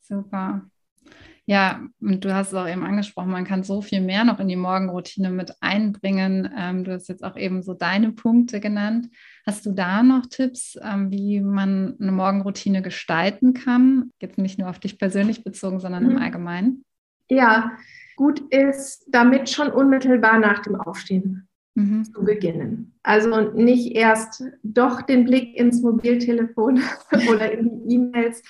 Super. 0.00 0.69
Ja, 1.46 1.80
und 2.00 2.24
du 2.24 2.34
hast 2.34 2.48
es 2.48 2.54
auch 2.54 2.68
eben 2.68 2.84
angesprochen, 2.84 3.30
man 3.30 3.44
kann 3.44 3.64
so 3.64 3.82
viel 3.82 4.00
mehr 4.00 4.24
noch 4.24 4.40
in 4.40 4.48
die 4.48 4.56
Morgenroutine 4.56 5.30
mit 5.30 5.54
einbringen. 5.60 6.48
Ähm, 6.56 6.84
du 6.84 6.92
hast 6.92 7.08
jetzt 7.08 7.24
auch 7.24 7.36
eben 7.36 7.62
so 7.62 7.74
deine 7.74 8.12
Punkte 8.12 8.60
genannt. 8.60 9.08
Hast 9.46 9.66
du 9.66 9.72
da 9.72 10.02
noch 10.02 10.26
Tipps, 10.26 10.78
ähm, 10.82 11.10
wie 11.10 11.40
man 11.40 11.96
eine 12.00 12.12
Morgenroutine 12.12 12.82
gestalten 12.82 13.54
kann? 13.54 14.10
Jetzt 14.20 14.38
nicht 14.38 14.58
nur 14.58 14.68
auf 14.68 14.78
dich 14.78 14.98
persönlich 14.98 15.42
bezogen, 15.42 15.80
sondern 15.80 16.04
mhm. 16.04 16.10
im 16.10 16.18
Allgemeinen. 16.18 16.84
Ja, 17.28 17.72
gut 18.16 18.40
ist, 18.52 19.06
damit 19.08 19.50
schon 19.50 19.70
unmittelbar 19.70 20.38
nach 20.38 20.60
dem 20.60 20.76
Aufstehen 20.76 21.48
mhm. 21.74 22.04
zu 22.04 22.22
beginnen. 22.22 22.94
Also 23.02 23.50
nicht 23.52 23.96
erst 23.96 24.44
doch 24.62 25.02
den 25.02 25.24
Blick 25.24 25.56
ins 25.56 25.80
Mobiltelefon 25.82 26.80
oder 27.28 27.50
in 27.50 27.88
die 27.88 27.94
E-Mails, 27.94 28.42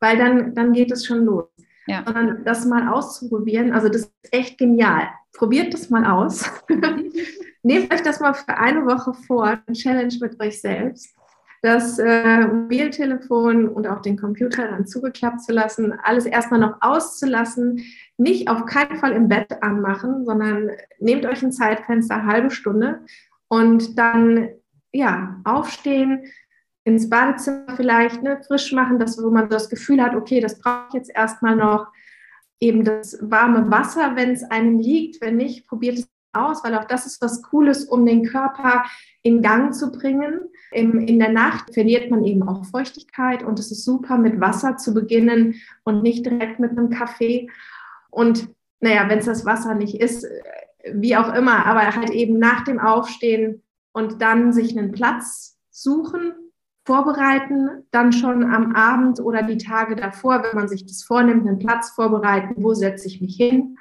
weil 0.00 0.18
dann, 0.18 0.54
dann 0.54 0.72
geht 0.72 0.92
es 0.92 1.06
schon 1.06 1.24
los 1.24 1.48
ja. 1.86 2.02
sondern 2.04 2.44
das 2.44 2.64
mal 2.64 2.88
auszuprobieren. 2.88 3.72
Also 3.72 3.88
das 3.88 4.02
ist 4.02 4.12
echt 4.30 4.58
genial. 4.58 5.08
Probiert 5.32 5.74
das 5.74 5.90
mal 5.90 6.04
aus. 6.04 6.50
Nehmt 7.62 7.92
euch 7.92 8.02
das 8.02 8.20
mal 8.20 8.34
für 8.34 8.56
eine 8.56 8.86
Woche 8.86 9.12
vor, 9.26 9.58
eine 9.66 9.76
Challenge 9.76 10.14
mit 10.20 10.40
euch 10.40 10.60
selbst, 10.60 11.14
das 11.62 11.98
äh, 11.98 12.46
Mobiltelefon 12.46 13.68
und 13.68 13.88
auch 13.88 14.00
den 14.02 14.16
Computer 14.16 14.68
dann 14.68 14.86
zugeklappt 14.86 15.42
zu 15.42 15.52
lassen, 15.52 15.92
alles 16.04 16.26
erstmal 16.26 16.60
noch 16.60 16.76
auszulassen, 16.80 17.82
nicht 18.18 18.48
auf 18.48 18.66
keinen 18.66 18.98
Fall 18.98 19.12
im 19.12 19.28
Bett 19.28 19.62
anmachen, 19.62 20.24
sondern 20.24 20.70
nehmt 21.00 21.26
euch 21.26 21.42
ein 21.42 21.50
Zeitfenster, 21.50 22.24
halbe 22.24 22.50
Stunde 22.50 23.00
und 23.48 23.98
dann 23.98 24.48
ja, 24.92 25.40
aufstehen, 25.44 26.24
ins 26.86 27.10
Badezimmer 27.10 27.74
vielleicht 27.74 28.22
ne, 28.22 28.40
frisch 28.46 28.72
machen, 28.72 29.00
dass, 29.00 29.20
wo 29.20 29.28
man 29.30 29.48
das 29.48 29.68
Gefühl 29.68 30.00
hat, 30.00 30.14
okay, 30.14 30.40
das 30.40 30.60
brauche 30.60 30.86
ich 30.88 30.94
jetzt 30.94 31.10
erstmal 31.12 31.56
noch. 31.56 31.88
Eben 32.60 32.84
das 32.84 33.18
warme 33.20 33.68
Wasser, 33.72 34.14
wenn 34.14 34.30
es 34.30 34.44
einem 34.44 34.78
liegt, 34.78 35.20
wenn 35.20 35.36
nicht, 35.36 35.66
probiert 35.66 35.98
es 35.98 36.08
aus, 36.32 36.62
weil 36.62 36.76
auch 36.76 36.84
das 36.84 37.04
ist 37.04 37.20
was 37.20 37.42
Cooles, 37.42 37.86
um 37.86 38.06
den 38.06 38.24
Körper 38.24 38.84
in 39.22 39.42
Gang 39.42 39.74
zu 39.74 39.90
bringen. 39.90 40.42
Im, 40.70 41.00
in 41.00 41.18
der 41.18 41.32
Nacht 41.32 41.74
verliert 41.74 42.08
man 42.08 42.24
eben 42.24 42.46
auch 42.48 42.64
Feuchtigkeit 42.66 43.42
und 43.42 43.58
es 43.58 43.72
ist 43.72 43.84
super, 43.84 44.16
mit 44.16 44.40
Wasser 44.40 44.76
zu 44.76 44.94
beginnen 44.94 45.56
und 45.82 46.04
nicht 46.04 46.24
direkt 46.24 46.60
mit 46.60 46.70
einem 46.70 46.90
Kaffee. 46.90 47.50
Und 48.10 48.48
naja, 48.78 49.08
wenn 49.08 49.18
es 49.18 49.26
das 49.26 49.44
Wasser 49.44 49.74
nicht 49.74 50.00
ist, 50.00 50.24
wie 50.92 51.16
auch 51.16 51.34
immer, 51.34 51.66
aber 51.66 51.96
halt 51.96 52.10
eben 52.10 52.38
nach 52.38 52.62
dem 52.62 52.78
Aufstehen 52.78 53.64
und 53.92 54.22
dann 54.22 54.52
sich 54.52 54.78
einen 54.78 54.92
Platz 54.92 55.58
suchen, 55.70 56.32
vorbereiten, 56.86 57.84
dann 57.90 58.12
schon 58.12 58.44
am 58.44 58.74
Abend 58.74 59.20
oder 59.20 59.42
die 59.42 59.58
Tage 59.58 59.96
davor, 59.96 60.42
wenn 60.42 60.54
man 60.54 60.68
sich 60.68 60.86
das 60.86 61.02
vornimmt, 61.02 61.46
einen 61.46 61.58
Platz 61.58 61.90
vorbereiten, 61.90 62.54
wo 62.58 62.74
setze 62.74 63.08
ich 63.08 63.20
mich 63.20 63.36
hin. 63.36 63.76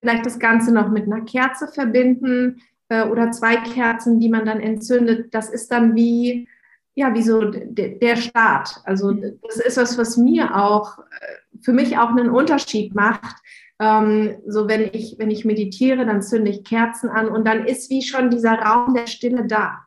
Vielleicht 0.00 0.26
das 0.26 0.38
Ganze 0.38 0.72
noch 0.72 0.90
mit 0.90 1.06
einer 1.06 1.22
Kerze 1.22 1.66
verbinden 1.66 2.60
äh, 2.88 3.04
oder 3.04 3.30
zwei 3.30 3.56
Kerzen, 3.56 4.20
die 4.20 4.28
man 4.28 4.44
dann 4.44 4.60
entzündet. 4.60 5.32
Das 5.34 5.48
ist 5.48 5.72
dann 5.72 5.94
wie, 5.94 6.46
ja, 6.94 7.14
wie 7.14 7.22
so 7.22 7.50
der 7.50 8.16
Start. 8.16 8.82
Also 8.84 9.12
das 9.12 9.56
ist 9.56 9.78
was, 9.78 9.96
was 9.96 10.16
mir 10.18 10.54
auch, 10.54 10.98
äh, 10.98 11.62
für 11.62 11.72
mich 11.72 11.96
auch 11.96 12.10
einen 12.10 12.28
Unterschied 12.28 12.94
macht. 12.94 13.36
Ähm, 13.78 14.36
so 14.46 14.68
wenn 14.68 14.90
ich, 14.92 15.16
wenn 15.18 15.30
ich 15.30 15.46
meditiere, 15.46 16.04
dann 16.04 16.20
zünde 16.20 16.50
ich 16.50 16.64
Kerzen 16.64 17.08
an 17.08 17.28
und 17.28 17.46
dann 17.46 17.64
ist 17.64 17.88
wie 17.88 18.02
schon 18.02 18.30
dieser 18.30 18.54
Raum 18.58 18.92
der 18.92 19.06
Stille 19.06 19.46
da. 19.46 19.86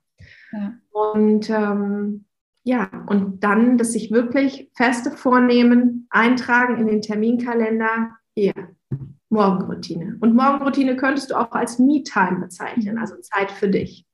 Ja. 0.51 0.73
Und 0.91 1.49
ähm, 1.49 2.25
ja, 2.65 2.89
und 3.05 3.43
dann 3.43 3.77
das 3.77 3.93
sich 3.93 4.09
wirklich 4.09 4.71
feste 4.75 5.11
vornehmen, 5.11 6.07
eintragen 6.09 6.77
in 6.77 6.87
den 6.87 7.01
Terminkalender, 7.01 8.09
hier, 8.33 8.53
Morgenroutine. 9.29 10.17
Und 10.19 10.35
Morgenroutine 10.35 10.95
könntest 10.95 11.29
du 11.29 11.35
auch 11.35 11.51
als 11.51 11.77
Me-Time 11.77 12.39
bezeichnen, 12.41 12.97
also 12.97 13.15
Zeit 13.21 13.51
für 13.51 13.69
dich. 13.69 14.07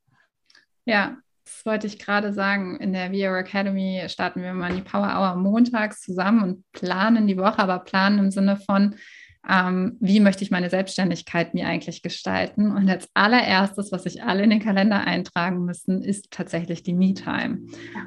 Ja, 0.83 1.17
das 1.45 1.65
wollte 1.65 1.87
ich 1.87 1.97
gerade 1.97 2.33
sagen. 2.33 2.75
In 2.77 2.91
der 2.91 3.11
VR 3.11 3.37
Academy 3.37 4.03
starten 4.07 4.41
wir 4.41 4.53
mal 4.53 4.75
die 4.75 4.81
Power 4.81 5.07
Hour 5.07 5.35
montags 5.37 6.01
zusammen 6.01 6.43
und 6.43 6.71
planen 6.73 7.27
die 7.27 7.37
Woche, 7.37 7.59
aber 7.59 7.79
planen 7.79 8.19
im 8.19 8.31
Sinne 8.31 8.57
von, 8.57 8.95
ähm, 9.49 9.97
wie 9.99 10.19
möchte 10.19 10.43
ich 10.43 10.51
meine 10.51 10.69
Selbstständigkeit 10.69 11.53
mir 11.53 11.67
eigentlich 11.67 12.03
gestalten. 12.03 12.71
Und 12.71 12.89
als 12.89 13.09
allererstes, 13.13 13.91
was 13.91 14.03
sich 14.03 14.23
alle 14.23 14.43
in 14.43 14.49
den 14.49 14.61
Kalender 14.61 15.01
eintragen 15.01 15.65
müssen, 15.65 16.03
ist 16.03 16.31
tatsächlich 16.31 16.83
die 16.83 16.93
Me-Time. 16.93 17.61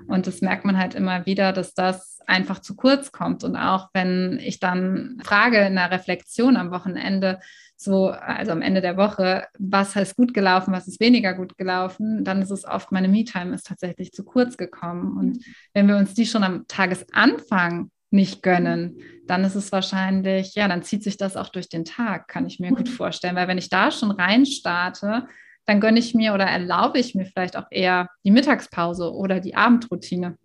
Und 0.06 0.26
das 0.26 0.40
merkt 0.40 0.64
man 0.64 0.78
halt 0.78 0.94
immer 0.94 1.26
wieder, 1.26 1.52
dass 1.52 1.74
das 1.74 2.20
einfach 2.26 2.60
zu 2.60 2.76
kurz 2.76 3.10
kommt. 3.10 3.42
Und 3.42 3.56
auch 3.56 3.88
wenn 3.92 4.38
ich 4.42 4.60
dann 4.60 5.18
frage 5.24 5.58
in 5.58 5.74
der 5.74 5.90
Reflexion 5.90 6.56
am 6.56 6.70
Wochenende, 6.70 7.40
so, 7.76 8.08
also 8.08 8.52
am 8.52 8.62
Ende 8.62 8.80
der 8.80 8.96
Woche, 8.96 9.46
was 9.58 9.96
ist 9.96 10.16
gut 10.16 10.32
gelaufen, 10.32 10.72
was 10.72 10.86
ist 10.86 11.00
weniger 11.00 11.34
gut 11.34 11.58
gelaufen, 11.58 12.24
dann 12.24 12.40
ist 12.40 12.50
es 12.50 12.64
oft, 12.64 12.92
meine 12.92 13.08
Me-Time 13.08 13.54
ist 13.54 13.66
tatsächlich 13.66 14.12
zu 14.12 14.24
kurz 14.24 14.56
gekommen. 14.56 15.18
Und 15.18 15.44
wenn 15.72 15.88
wir 15.88 15.96
uns 15.96 16.14
die 16.14 16.26
schon 16.26 16.44
am 16.44 16.66
Tagesanfang 16.68 17.90
nicht 18.14 18.42
gönnen, 18.42 18.98
dann 19.26 19.44
ist 19.44 19.54
es 19.54 19.72
wahrscheinlich, 19.72 20.54
ja, 20.54 20.68
dann 20.68 20.82
zieht 20.82 21.02
sich 21.02 21.16
das 21.16 21.36
auch 21.36 21.48
durch 21.48 21.68
den 21.68 21.84
Tag, 21.84 22.28
kann 22.28 22.46
ich 22.46 22.60
mir 22.60 22.70
gut 22.70 22.88
mhm. 22.88 22.92
vorstellen. 22.92 23.36
Weil 23.36 23.48
wenn 23.48 23.58
ich 23.58 23.68
da 23.68 23.90
schon 23.90 24.10
rein 24.10 24.46
starte, 24.46 25.26
dann 25.66 25.80
gönne 25.80 25.98
ich 25.98 26.14
mir 26.14 26.34
oder 26.34 26.44
erlaube 26.44 26.98
ich 26.98 27.14
mir 27.14 27.26
vielleicht 27.26 27.56
auch 27.56 27.66
eher 27.70 28.08
die 28.24 28.30
Mittagspause 28.30 29.12
oder 29.12 29.40
die 29.40 29.54
Abendroutine. 29.54 30.36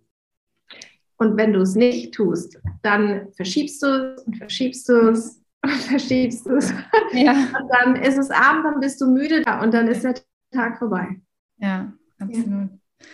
Und 1.16 1.36
wenn 1.36 1.52
du 1.52 1.60
es 1.60 1.74
nicht 1.74 2.14
tust, 2.14 2.58
dann 2.82 3.30
verschiebst 3.34 3.82
du 3.82 3.86
es 3.86 4.22
und 4.22 4.36
verschiebst 4.36 4.88
du 4.88 5.10
es 5.10 5.42
und 5.62 5.72
verschiebst 5.82 6.46
du 6.46 6.56
es. 6.56 6.72
Ja. 7.12 7.32
Und 7.32 7.68
dann 7.70 7.96
ist 7.96 8.16
es 8.16 8.30
Abend, 8.30 8.64
dann 8.64 8.80
bist 8.80 9.00
du 9.00 9.06
müde 9.06 9.42
da 9.42 9.60
und 9.60 9.74
dann 9.74 9.86
ist 9.88 10.02
der 10.02 10.14
Tag 10.52 10.78
vorbei. 10.78 11.20
Ja, 11.58 11.92
absolut. 12.18 12.70
Ja. 12.70 13.06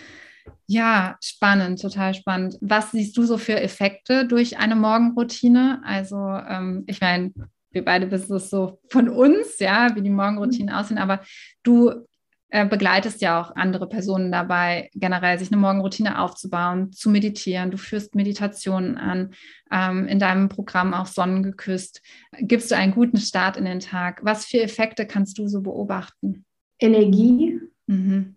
Ja, 0.69 1.17
spannend, 1.23 1.81
total 1.81 2.15
spannend. 2.15 2.59
Was 2.61 2.91
siehst 2.91 3.17
du 3.17 3.23
so 3.23 3.39
für 3.39 3.61
Effekte 3.61 4.27
durch 4.27 4.59
eine 4.59 4.75
Morgenroutine? 4.75 5.81
Also, 5.85 6.17
ähm, 6.17 6.85
ich 6.87 7.01
meine, 7.01 7.33
wir 7.71 7.85
beide 7.85 8.11
wissen 8.11 8.37
es 8.37 8.51
so 8.51 8.81
von 8.91 9.09
uns, 9.09 9.59
ja, 9.61 9.95
wie 9.95 10.03
die 10.03 10.11
Morgenroutinen 10.11 10.75
aussehen, 10.75 10.99
aber 10.99 11.21
du 11.63 12.07
äh, 12.49 12.67
begleitest 12.67 13.21
ja 13.21 13.41
auch 13.41 13.55
andere 13.55 13.89
Personen 13.89 14.33
dabei, 14.33 14.89
generell 14.95 15.39
sich 15.39 15.53
eine 15.53 15.61
Morgenroutine 15.61 16.21
aufzubauen, 16.21 16.93
zu 16.93 17.11
meditieren. 17.11 17.71
Du 17.71 17.77
führst 17.77 18.15
Meditationen 18.15 18.97
an, 18.97 19.35
ähm, 19.71 20.07
in 20.07 20.19
deinem 20.19 20.49
Programm 20.49 20.95
auch 20.95 21.07
Sonnengeküsst. 21.07 22.03
Gibst 22.39 22.71
du 22.71 22.77
einen 22.77 22.95
guten 22.95 23.19
Start 23.19 23.57
in 23.57 23.65
den 23.65 23.81
Tag? 23.81 24.21
Was 24.25 24.47
für 24.47 24.63
Effekte 24.63 25.07
kannst 25.07 25.39
du 25.39 25.49
so 25.49 25.61
beobachten? 25.61 26.45
Energie, 26.79 27.61
mhm. 27.87 28.37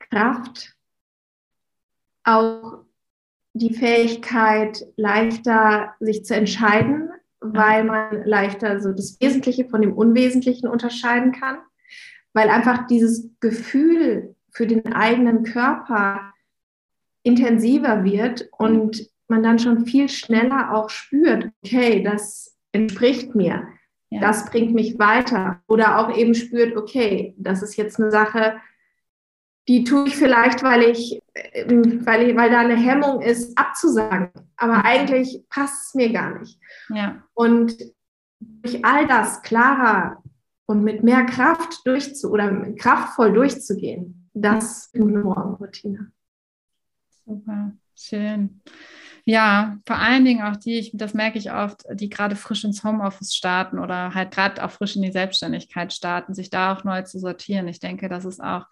Kraft, 0.00 0.73
auch 2.24 2.84
die 3.52 3.72
Fähigkeit, 3.72 4.84
leichter 4.96 5.94
sich 6.00 6.24
zu 6.24 6.34
entscheiden, 6.34 7.10
weil 7.40 7.84
man 7.84 8.24
leichter 8.24 8.80
so 8.80 8.92
das 8.92 9.18
Wesentliche 9.20 9.66
von 9.66 9.80
dem 9.80 9.92
Unwesentlichen 9.92 10.66
unterscheiden 10.66 11.32
kann, 11.32 11.58
weil 12.32 12.48
einfach 12.48 12.86
dieses 12.86 13.30
Gefühl 13.40 14.34
für 14.50 14.66
den 14.66 14.92
eigenen 14.92 15.44
Körper 15.44 16.32
intensiver 17.22 18.04
wird 18.04 18.48
und 18.58 19.08
man 19.28 19.42
dann 19.42 19.58
schon 19.58 19.86
viel 19.86 20.08
schneller 20.08 20.74
auch 20.74 20.90
spürt, 20.90 21.50
okay, 21.62 22.02
das 22.02 22.56
entspricht 22.72 23.34
mir, 23.34 23.68
ja. 24.10 24.20
das 24.20 24.46
bringt 24.50 24.74
mich 24.74 24.98
weiter. 24.98 25.62
Oder 25.66 25.98
auch 25.98 26.16
eben 26.16 26.34
spürt, 26.34 26.76
okay, 26.76 27.34
das 27.38 27.62
ist 27.62 27.76
jetzt 27.76 27.98
eine 27.98 28.10
Sache, 28.10 28.56
die 29.68 29.84
tue 29.84 30.08
ich 30.08 30.16
vielleicht, 30.16 30.62
weil 30.62 30.82
ich, 30.82 31.22
ähm, 31.34 32.04
weil 32.04 32.28
ich, 32.28 32.36
weil 32.36 32.50
da 32.50 32.60
eine 32.60 32.76
Hemmung 32.76 33.22
ist, 33.22 33.56
abzusagen. 33.56 34.30
Aber 34.56 34.84
eigentlich 34.84 35.44
passt 35.48 35.88
es 35.88 35.94
mir 35.94 36.12
gar 36.12 36.38
nicht. 36.38 36.58
Ja. 36.90 37.22
Und 37.32 37.76
durch 38.40 38.84
all 38.84 39.06
das 39.06 39.42
klarer 39.42 40.22
und 40.66 40.84
mit 40.84 41.02
mehr 41.02 41.24
Kraft 41.24 41.86
durchzu 41.86 42.30
oder 42.30 42.72
kraftvoll 42.74 43.32
durchzugehen, 43.32 44.28
das 44.34 44.86
ist 44.86 44.94
eine 44.94 45.18
Morgenroutine. 45.18 46.10
Super, 47.24 47.72
schön. 47.94 48.60
Ja, 49.26 49.78
vor 49.86 49.96
allen 49.96 50.26
Dingen 50.26 50.42
auch 50.42 50.56
die, 50.56 50.78
ich, 50.78 50.90
das 50.92 51.14
merke 51.14 51.38
ich 51.38 51.50
oft, 51.50 51.86
die 51.90 52.10
gerade 52.10 52.36
frisch 52.36 52.64
ins 52.64 52.84
Homeoffice 52.84 53.34
starten 53.34 53.78
oder 53.78 54.14
halt 54.14 54.32
gerade 54.32 54.62
auch 54.62 54.70
frisch 54.70 54.96
in 54.96 55.02
die 55.02 55.12
Selbstständigkeit 55.12 55.94
starten, 55.94 56.34
sich 56.34 56.50
da 56.50 56.74
auch 56.74 56.84
neu 56.84 57.00
zu 57.02 57.18
sortieren. 57.18 57.66
Ich 57.66 57.80
denke, 57.80 58.10
das 58.10 58.26
ist 58.26 58.42
auch 58.42 58.66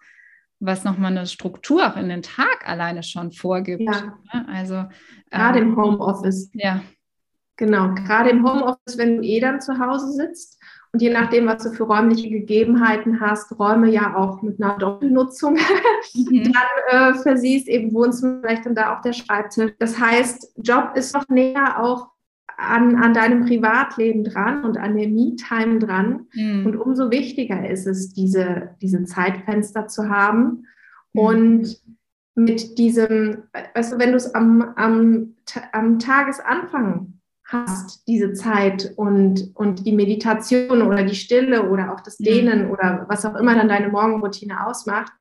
was 0.65 0.83
nochmal 0.83 1.11
eine 1.11 1.27
Struktur 1.27 1.87
auch 1.87 1.97
in 1.97 2.09
den 2.09 2.21
Tag 2.21 2.67
alleine 2.67 3.03
schon 3.03 3.31
vorgibt. 3.31 3.81
Ja. 3.81 4.17
Ne? 4.33 4.47
Also 4.47 4.85
gerade 5.29 5.59
ähm, 5.59 5.69
im 5.69 5.77
Homeoffice. 5.77 6.49
Ja. 6.53 6.81
Genau, 7.57 7.93
gerade 7.93 8.31
im 8.31 8.47
Homeoffice, 8.47 8.97
wenn 8.97 9.17
du 9.17 9.23
eh 9.23 9.39
dann 9.39 9.61
zu 9.61 9.77
Hause 9.77 10.11
sitzt 10.11 10.59
und 10.93 11.01
je 11.01 11.09
nachdem, 11.09 11.47
was 11.47 11.63
du 11.63 11.71
für 11.71 11.83
räumliche 11.83 12.29
Gegebenheiten 12.29 13.19
hast, 13.19 13.57
Räume 13.57 13.89
ja 13.89 14.15
auch 14.15 14.43
mit 14.43 14.61
einer 14.61 14.77
Doppelnutzung 14.77 15.53
mhm. 16.13 16.53
dann 16.53 17.13
äh, 17.15 17.19
versiehst, 17.19 17.67
eben 17.67 17.91
Wohnzimmer, 17.93 18.41
vielleicht 18.41 18.67
dann 18.67 18.75
da 18.75 18.95
auch 18.95 19.01
der 19.01 19.13
Schreibtisch. 19.13 19.71
Das 19.79 19.99
heißt, 19.99 20.53
Job 20.57 20.91
ist 20.95 21.15
noch 21.15 21.27
näher 21.29 21.83
auch 21.83 22.12
an, 22.69 22.95
an 22.95 23.13
deinem 23.13 23.45
Privatleben 23.45 24.23
dran 24.23 24.63
und 24.63 24.77
an 24.77 24.95
der 24.95 25.07
Me-Time 25.07 25.79
dran. 25.79 26.27
Mhm. 26.33 26.65
Und 26.65 26.75
umso 26.75 27.11
wichtiger 27.11 27.69
ist 27.69 27.87
es, 27.87 28.13
diese, 28.13 28.71
diese 28.81 29.03
Zeitfenster 29.03 29.87
zu 29.87 30.09
haben. 30.09 30.65
Mhm. 31.13 31.21
Und 31.21 31.81
mit 32.35 32.77
diesem, 32.77 33.43
weißt 33.75 33.93
du, 33.93 33.99
wenn 33.99 34.11
du 34.11 34.17
es 34.17 34.33
am, 34.33 34.61
am, 34.75 35.35
am 35.71 35.99
Tagesanfang 35.99 37.13
hast, 37.45 38.07
diese 38.07 38.33
Zeit 38.33 38.93
und, 38.95 39.51
und 39.55 39.85
die 39.85 39.91
Meditation 39.91 40.81
oder 40.81 41.03
die 41.03 41.15
Stille 41.15 41.69
oder 41.69 41.93
auch 41.93 41.99
das 41.99 42.19
mhm. 42.19 42.23
Dehnen 42.23 42.65
mhm. 42.65 42.71
oder 42.71 43.05
was 43.09 43.25
auch 43.25 43.35
immer 43.35 43.55
dann 43.55 43.67
deine 43.67 43.89
Morgenroutine 43.89 44.65
ausmacht, 44.65 45.11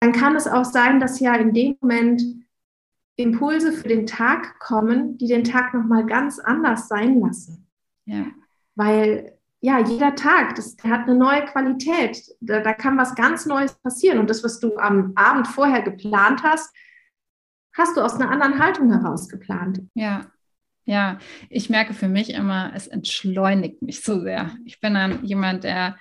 dann 0.00 0.12
kann 0.12 0.36
es 0.36 0.46
auch 0.46 0.64
sein, 0.64 1.00
dass 1.00 1.18
ja 1.20 1.34
in 1.34 1.54
dem 1.54 1.76
Moment 1.80 2.22
Impulse 3.16 3.72
für 3.72 3.88
den 3.88 4.06
Tag 4.06 4.58
kommen, 4.58 5.18
die 5.18 5.28
den 5.28 5.44
Tag 5.44 5.74
nochmal 5.74 6.04
ganz 6.06 6.38
anders 6.38 6.88
sein 6.88 7.20
lassen. 7.20 7.66
Ja. 8.06 8.26
Weil 8.74 9.38
ja, 9.60 9.78
jeder 9.78 10.14
Tag, 10.14 10.56
das, 10.56 10.76
der 10.76 10.90
hat 10.90 11.08
eine 11.08 11.16
neue 11.16 11.44
Qualität. 11.46 12.22
Da, 12.40 12.60
da 12.60 12.74
kann 12.74 12.98
was 12.98 13.14
ganz 13.14 13.46
Neues 13.46 13.72
passieren. 13.80 14.18
Und 14.18 14.28
das, 14.28 14.44
was 14.44 14.60
du 14.60 14.76
am 14.76 15.12
Abend 15.14 15.48
vorher 15.48 15.80
geplant 15.80 16.42
hast, 16.42 16.74
hast 17.74 17.96
du 17.96 18.02
aus 18.02 18.14
einer 18.14 18.30
anderen 18.30 18.58
Haltung 18.58 18.92
heraus 18.92 19.28
geplant. 19.28 19.80
Ja, 19.94 20.26
ja, 20.84 21.18
ich 21.48 21.70
merke 21.70 21.94
für 21.94 22.08
mich 22.08 22.34
immer, 22.34 22.72
es 22.74 22.88
entschleunigt 22.88 23.80
mich 23.80 24.02
so 24.02 24.20
sehr. 24.20 24.54
Ich 24.66 24.80
bin 24.80 24.92
dann 24.92 25.24
jemand, 25.24 25.64
der 25.64 25.96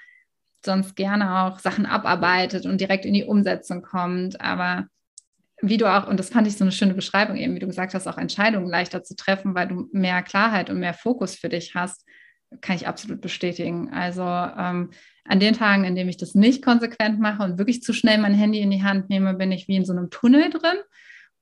sonst 0.65 0.95
gerne 0.95 1.43
auch 1.43 1.59
Sachen 1.59 1.85
abarbeitet 1.85 2.65
und 2.65 2.81
direkt 2.81 3.05
in 3.05 3.13
die 3.13 3.23
Umsetzung 3.23 3.81
kommt. 3.81 4.41
Aber 4.41 4.87
wie 5.63 5.77
du 5.77 5.85
auch, 5.85 6.07
und 6.07 6.19
das 6.19 6.29
fand 6.29 6.45
ich 6.45 6.57
so 6.57 6.65
eine 6.65 6.73
schöne 6.73 6.93
Beschreibung 6.93 7.37
eben, 7.37 7.55
wie 7.55 7.59
du 7.59 7.67
gesagt 7.67 7.93
hast, 7.93 8.05
auch 8.05 8.17
Entscheidungen 8.17 8.67
leichter 8.67 9.01
zu 9.01 9.15
treffen, 9.15 9.55
weil 9.55 9.69
du 9.69 9.87
mehr 9.93 10.21
Klarheit 10.21 10.69
und 10.69 10.79
mehr 10.79 10.93
Fokus 10.93 11.35
für 11.35 11.47
dich 11.47 11.73
hast, 11.73 12.05
kann 12.59 12.75
ich 12.75 12.85
absolut 12.85 13.21
bestätigen. 13.21 13.89
Also 13.93 14.23
ähm, 14.23 14.91
an 15.23 15.39
den 15.39 15.53
Tagen, 15.53 15.85
in 15.85 15.95
denen 15.95 16.09
ich 16.09 16.17
das 16.17 16.35
nicht 16.35 16.63
konsequent 16.63 17.19
mache 17.19 17.43
und 17.43 17.57
wirklich 17.57 17.81
zu 17.81 17.93
schnell 17.93 18.17
mein 18.17 18.33
Handy 18.33 18.59
in 18.59 18.71
die 18.71 18.83
Hand 18.83 19.09
nehme, 19.09 19.33
bin 19.35 19.53
ich 19.53 19.69
wie 19.69 19.77
in 19.77 19.85
so 19.85 19.93
einem 19.93 20.09
Tunnel 20.09 20.49
drin. 20.49 20.77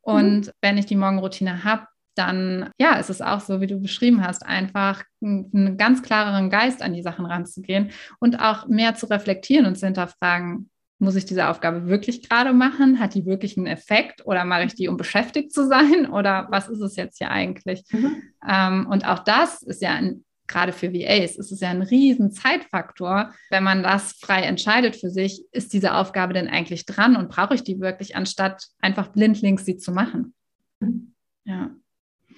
Und 0.01 0.47
mhm. 0.47 0.51
wenn 0.61 0.77
ich 0.77 0.85
die 0.85 0.95
Morgenroutine 0.95 1.63
habe, 1.63 1.87
dann 2.15 2.69
ja, 2.77 2.95
ist 2.95 3.09
es 3.09 3.21
auch 3.21 3.39
so, 3.39 3.61
wie 3.61 3.67
du 3.67 3.79
beschrieben 3.79 4.25
hast, 4.25 4.45
einfach 4.45 5.03
einen 5.23 5.77
ganz 5.77 6.03
klareren 6.03 6.49
Geist 6.49 6.81
an 6.81 6.93
die 6.93 7.01
Sachen 7.01 7.25
ranzugehen 7.25 7.89
und 8.19 8.39
auch 8.39 8.67
mehr 8.67 8.95
zu 8.95 9.07
reflektieren 9.07 9.65
und 9.65 9.77
zu 9.77 9.85
hinterfragen, 9.85 10.69
muss 11.01 11.15
ich 11.15 11.25
diese 11.25 11.49
Aufgabe 11.49 11.87
wirklich 11.87 12.29
gerade 12.29 12.53
machen? 12.53 12.99
Hat 12.99 13.15
die 13.15 13.25
wirklich 13.25 13.57
einen 13.57 13.67
Effekt 13.67 14.25
oder 14.25 14.45
mache 14.45 14.65
ich 14.65 14.75
die, 14.75 14.87
um 14.87 14.97
beschäftigt 14.97 15.51
zu 15.51 15.67
sein? 15.67 16.05
Oder 16.11 16.47
was 16.49 16.69
ist 16.69 16.81
es 16.81 16.95
jetzt 16.95 17.17
hier 17.17 17.31
eigentlich? 17.31 17.83
Mhm. 17.91 18.21
Ähm, 18.47 18.87
und 18.87 19.05
auch 19.05 19.19
das 19.19 19.63
ist 19.63 19.81
ja 19.81 19.93
ein, 19.93 20.23
gerade 20.47 20.73
für 20.73 20.93
VAs, 20.93 21.37
ist 21.37 21.51
es 21.51 21.59
ja 21.59 21.69
ein 21.69 21.81
riesen 21.81 22.31
Zeitfaktor. 22.31 23.33
Wenn 23.49 23.63
man 23.63 23.83
das 23.83 24.13
frei 24.13 24.43
entscheidet 24.43 24.95
für 24.95 25.09
sich, 25.09 25.43
ist 25.51 25.73
diese 25.73 25.95
Aufgabe 25.95 26.33
denn 26.33 26.47
eigentlich 26.47 26.85
dran 26.85 27.15
und 27.15 27.29
brauche 27.29 27.55
ich 27.55 27.63
die 27.63 27.79
wirklich, 27.79 28.15
anstatt 28.15 28.67
einfach 28.79 29.07
blindlings 29.07 29.65
sie 29.65 29.77
zu 29.77 29.91
machen? 29.91 30.33
Mhm. 30.79 31.13
Ja. 31.45 31.71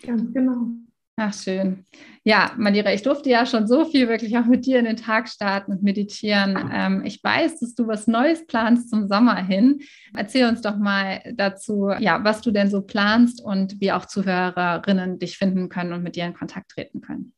Ganz 0.04 0.34
genau. 0.34 0.68
Ach, 1.16 1.34
schön. 1.34 1.86
Ja, 2.24 2.54
Manira, 2.58 2.92
ich 2.92 3.04
durfte 3.04 3.30
ja 3.30 3.46
schon 3.46 3.68
so 3.68 3.86
viel 3.86 4.10
wirklich 4.10 4.36
auch 4.36 4.46
mit 4.46 4.66
dir 4.66 4.80
in 4.80 4.86
den 4.86 4.98
Tag 4.98 5.30
starten 5.30 5.72
und 5.72 5.84
meditieren. 5.84 6.72
Ähm, 6.74 7.04
ich 7.06 7.24
weiß, 7.24 7.60
dass 7.60 7.76
du 7.76 7.86
was 7.88 8.08
Neues 8.08 8.48
planst 8.48 8.90
zum 8.90 9.08
Sommer 9.08 9.36
hin. 9.36 9.82
Erzähl 10.18 10.48
uns 10.48 10.62
doch 10.62 10.78
mal 10.78 11.22
dazu, 11.36 11.92
ja, 12.00 12.24
was 12.24 12.42
du 12.42 12.50
denn 12.50 12.70
so 12.70 12.82
planst 12.82 13.44
und 13.44 13.80
wie 13.80 13.92
auch 13.92 14.06
Zuhörerinnen 14.06 15.20
dich 15.20 15.38
finden 15.38 15.70
können 15.70 15.94
und 15.94 16.02
mit 16.02 16.16
dir 16.16 16.26
in 16.26 16.34
Kontakt 16.34 16.72
treten 16.72 17.02
können. 17.02 17.34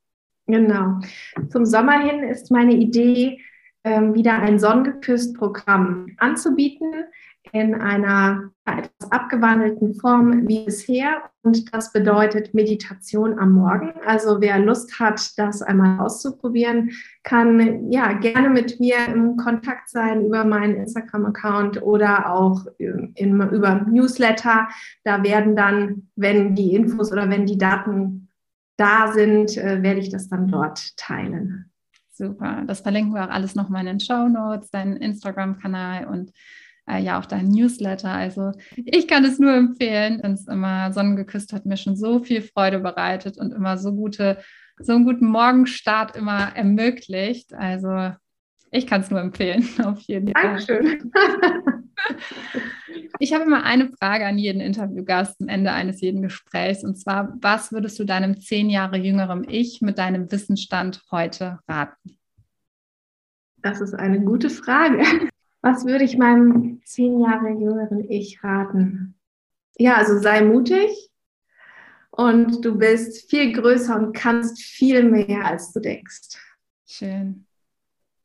Genau. 0.47 0.99
Zum 1.49 1.65
Sommer 1.65 1.99
hin 1.99 2.23
ist 2.23 2.51
meine 2.51 2.75
Idee, 2.75 3.41
ähm, 3.83 4.13
wieder 4.13 4.39
ein 4.39 4.57
Sonnengeküsst-Programm 4.57 6.15
anzubieten 6.17 6.93
in 7.51 7.75
einer 7.75 8.51
etwas 8.65 9.11
abgewandelten 9.11 9.93
Form 9.95 10.47
wie 10.47 10.65
bisher. 10.65 11.29
Und 11.43 11.73
das 11.73 11.91
bedeutet 11.91 12.53
Meditation 12.53 13.37
am 13.37 13.51
Morgen. 13.51 13.93
Also 14.05 14.41
wer 14.41 14.59
Lust 14.59 14.99
hat, 14.99 15.37
das 15.37 15.61
einmal 15.61 15.99
auszuprobieren, 15.99 16.91
kann 17.23 17.91
ja 17.91 18.13
gerne 18.13 18.49
mit 18.49 18.79
mir 18.79 18.97
im 19.07 19.37
Kontakt 19.37 19.89
sein 19.89 20.25
über 20.25 20.43
meinen 20.43 20.75
Instagram-Account 20.75 21.81
oder 21.83 22.31
auch 22.31 22.65
in, 22.77 23.41
über 23.41 23.85
Newsletter. 23.87 24.67
Da 25.03 25.23
werden 25.23 25.55
dann, 25.55 26.09
wenn 26.15 26.55
die 26.55 26.73
Infos 26.73 27.11
oder 27.11 27.29
wenn 27.29 27.45
die 27.45 27.57
Daten 27.57 28.29
da 28.77 29.11
sind, 29.13 29.55
äh, 29.57 29.81
werde 29.83 29.99
ich 29.99 30.09
das 30.09 30.27
dann 30.27 30.47
dort 30.47 30.97
teilen. 30.97 31.71
Super. 32.11 32.63
Das 32.65 32.79
verlinken 32.79 33.13
wir 33.13 33.25
auch 33.25 33.29
alles 33.29 33.55
nochmal 33.55 33.81
in 33.81 33.87
den 33.87 33.99
Show 33.99 34.29
Notes, 34.29 34.71
deinen 34.71 34.97
Instagram-Kanal 34.97 36.07
und 36.07 36.31
äh, 36.87 37.01
ja 37.01 37.19
auch 37.19 37.25
deinen 37.25 37.49
Newsletter. 37.49 38.11
Also 38.11 38.51
ich 38.75 39.07
kann 39.07 39.25
es 39.25 39.39
nur 39.39 39.53
empfehlen. 39.53 40.21
Und 40.21 40.33
es 40.33 40.47
immer 40.47 40.91
Sonnengeküsst 40.91 41.53
hat 41.53 41.65
mir 41.65 41.77
schon 41.77 41.95
so 41.95 42.23
viel 42.23 42.41
Freude 42.41 42.79
bereitet 42.79 43.37
und 43.37 43.53
immer 43.53 43.77
so 43.77 43.93
gute, 43.93 44.37
so 44.79 44.93
einen 44.93 45.05
guten 45.05 45.27
Morgenstart 45.27 46.15
immer 46.15 46.55
ermöglicht. 46.55 47.53
Also 47.53 48.11
ich 48.71 48.87
kann 48.87 49.01
es 49.01 49.09
nur 49.09 49.21
empfehlen, 49.21 49.67
auf 49.83 49.99
jeden 50.01 50.31
Fall. 50.33 50.43
Dankeschön. 50.43 51.11
Ich 53.19 53.33
habe 53.33 53.45
immer 53.45 53.63
eine 53.63 53.89
Frage 53.89 54.25
an 54.25 54.37
jeden 54.37 54.59
Interviewgast 54.59 55.39
am 55.41 55.47
Ende 55.47 55.71
eines 55.71 56.01
jeden 56.01 56.21
Gesprächs. 56.21 56.83
Und 56.83 56.97
zwar, 56.97 57.33
was 57.41 57.71
würdest 57.71 57.97
du 57.99 58.03
deinem 58.03 58.39
zehn 58.39 58.69
Jahre 58.69 58.97
jüngerem 58.97 59.45
Ich 59.47 59.81
mit 59.81 59.97
deinem 59.97 60.31
Wissensstand 60.31 61.01
heute 61.11 61.59
raten? 61.67 62.17
Das 63.57 63.81
ist 63.81 63.93
eine 63.93 64.19
gute 64.19 64.49
Frage. 64.49 65.03
Was 65.65 65.83
würde 65.83 66.03
ich 66.03 66.15
meinem 66.15 66.79
zehn 66.85 67.21
Jahre 67.21 67.49
jüngeren 67.49 68.07
Ich 68.07 68.43
raten? 68.43 69.15
Ja, 69.79 69.95
also 69.95 70.19
sei 70.19 70.43
mutig 70.43 71.09
und 72.11 72.63
du 72.63 72.77
bist 72.77 73.27
viel 73.31 73.51
größer 73.51 73.95
und 73.95 74.13
kannst 74.13 74.61
viel 74.61 75.01
mehr, 75.01 75.43
als 75.43 75.73
du 75.73 75.79
denkst. 75.79 76.37
Schön. 76.85 77.47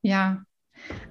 Ja, 0.03 0.42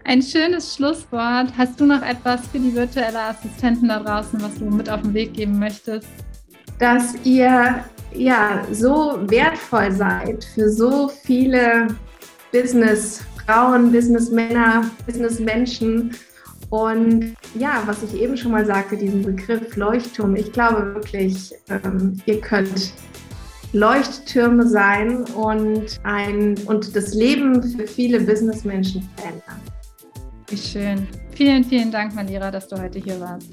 ein 0.03 0.21
schönes 0.21 0.75
Schlusswort. 0.75 1.57
Hast 1.57 1.79
du 1.79 1.87
noch 1.87 2.03
etwas 2.03 2.45
für 2.49 2.59
die 2.59 2.75
virtuelle 2.75 3.21
Assistenten 3.21 3.87
da 3.87 3.99
draußen, 3.99 4.39
was 4.39 4.53
du 4.59 4.65
mit 4.65 4.87
auf 4.87 5.01
den 5.01 5.15
Weg 5.15 5.33
geben 5.33 5.57
möchtest? 5.57 6.09
Dass 6.77 7.15
ihr 7.25 7.83
ja 8.13 8.67
so 8.71 9.19
wertvoll 9.31 9.91
seid 9.91 10.43
für 10.43 10.69
so 10.69 11.07
viele 11.07 11.87
Businessfrauen, 13.49 13.91
Businessmänner, 13.91 14.91
Businessmenschen. 15.07 16.15
Und 16.69 17.35
ja, 17.55 17.81
was 17.87 18.03
ich 18.03 18.21
eben 18.21 18.37
schon 18.37 18.51
mal 18.51 18.63
sagte, 18.65 18.95
diesen 18.95 19.23
Begriff 19.23 19.75
Leuchtturm, 19.75 20.35
ich 20.35 20.51
glaube 20.51 20.93
wirklich, 20.93 21.51
ähm, 21.69 22.21
ihr 22.27 22.39
könnt 22.41 22.93
Leuchttürme 23.73 24.67
sein 24.67 25.23
und, 25.33 25.99
ein, 26.03 26.55
und 26.67 26.95
das 26.95 27.15
Leben 27.15 27.63
für 27.63 27.87
viele 27.87 28.21
Businessmenschen 28.21 29.09
verändern. 29.15 29.61
Wie 30.47 30.57
schön. 30.57 31.07
Vielen, 31.31 31.63
vielen 31.63 31.91
Dank, 31.91 32.13
Malira, 32.13 32.51
dass 32.51 32.67
du 32.67 32.79
heute 32.79 32.99
hier 32.99 33.19
warst. 33.19 33.49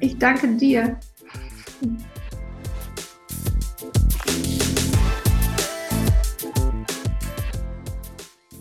Ich 0.00 0.18
danke 0.18 0.48
dir. 0.56 0.98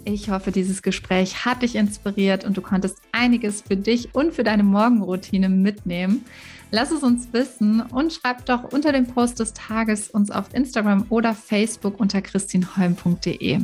Ich 0.08 0.30
hoffe, 0.30 0.52
dieses 0.52 0.84
Gespräch 0.84 1.46
hat 1.46 1.64
dich 1.64 1.76
inspiriert 1.76 2.46
und 2.46 2.56
du 2.56 2.62
konntest 2.62 3.02
einiges 3.12 3.62
für 3.62 3.76
dich 3.76 4.14
und 4.14 4.36
für 4.36 4.44
deine 4.44 4.62
Morgenroutine 4.62 5.50
mitnehmen. 5.50 6.24
Lass 6.76 6.92
es 6.92 7.04
uns 7.04 7.32
wissen 7.32 7.80
und 7.80 8.12
schreib 8.12 8.46
doch 8.48 8.66
unter 8.66 8.92
dem 8.92 9.08
Post 9.08 9.40
des 9.40 9.54
Tages 9.54 10.10
uns 10.10 10.30
auf 10.30 10.54
Instagram 10.54 11.06
oder 11.08 11.34
Facebook 11.34 12.02
unter 12.02 12.22
christinholm.de. 12.22 13.62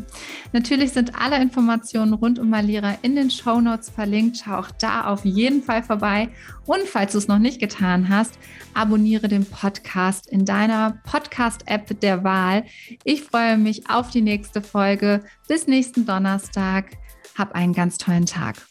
Natürlich 0.54 0.93
sind 0.93 1.19
alle 1.19 1.41
Informationen 1.41 2.13
rund 2.13 2.39
um 2.39 2.50
Malira 2.50 2.95
in 3.02 3.17
den 3.17 3.30
Show 3.30 3.60
Notes 3.60 3.89
verlinkt. 3.89 4.38
Schau 4.38 4.60
auch 4.60 4.71
da 4.80 5.08
auf 5.08 5.26
jeden 5.26 5.62
Fall 5.62 5.84
vorbei. 5.84 6.30
Und 6.65 6.84
falls 6.84 7.12
du 7.12 7.17
es 7.17 7.28
noch 7.28 7.39
nicht 7.39 7.60
getan 7.60 8.08
hast, 8.08 8.39
abonniere 8.76 9.28
den 9.28 9.43
Podcast 9.43 10.32
in 10.32 10.45
deiner 10.45 11.02
Podcast-App 11.04 12.00
der 12.00 12.24
Wahl. 12.24 12.63
Ich 13.04 13.24
freue 13.24 13.58
mich 13.58 13.89
auf 13.89 14.10
die 14.12 14.21
nächste 14.21 14.62
Folge. 14.62 15.21
Bis 15.50 15.67
nächsten 15.67 16.06
Donnerstag. 16.06 16.91
Hab 17.38 17.56
einen 17.56 17.74
ganz 17.74 17.97
tollen 17.97 18.26
Tag. 18.26 18.71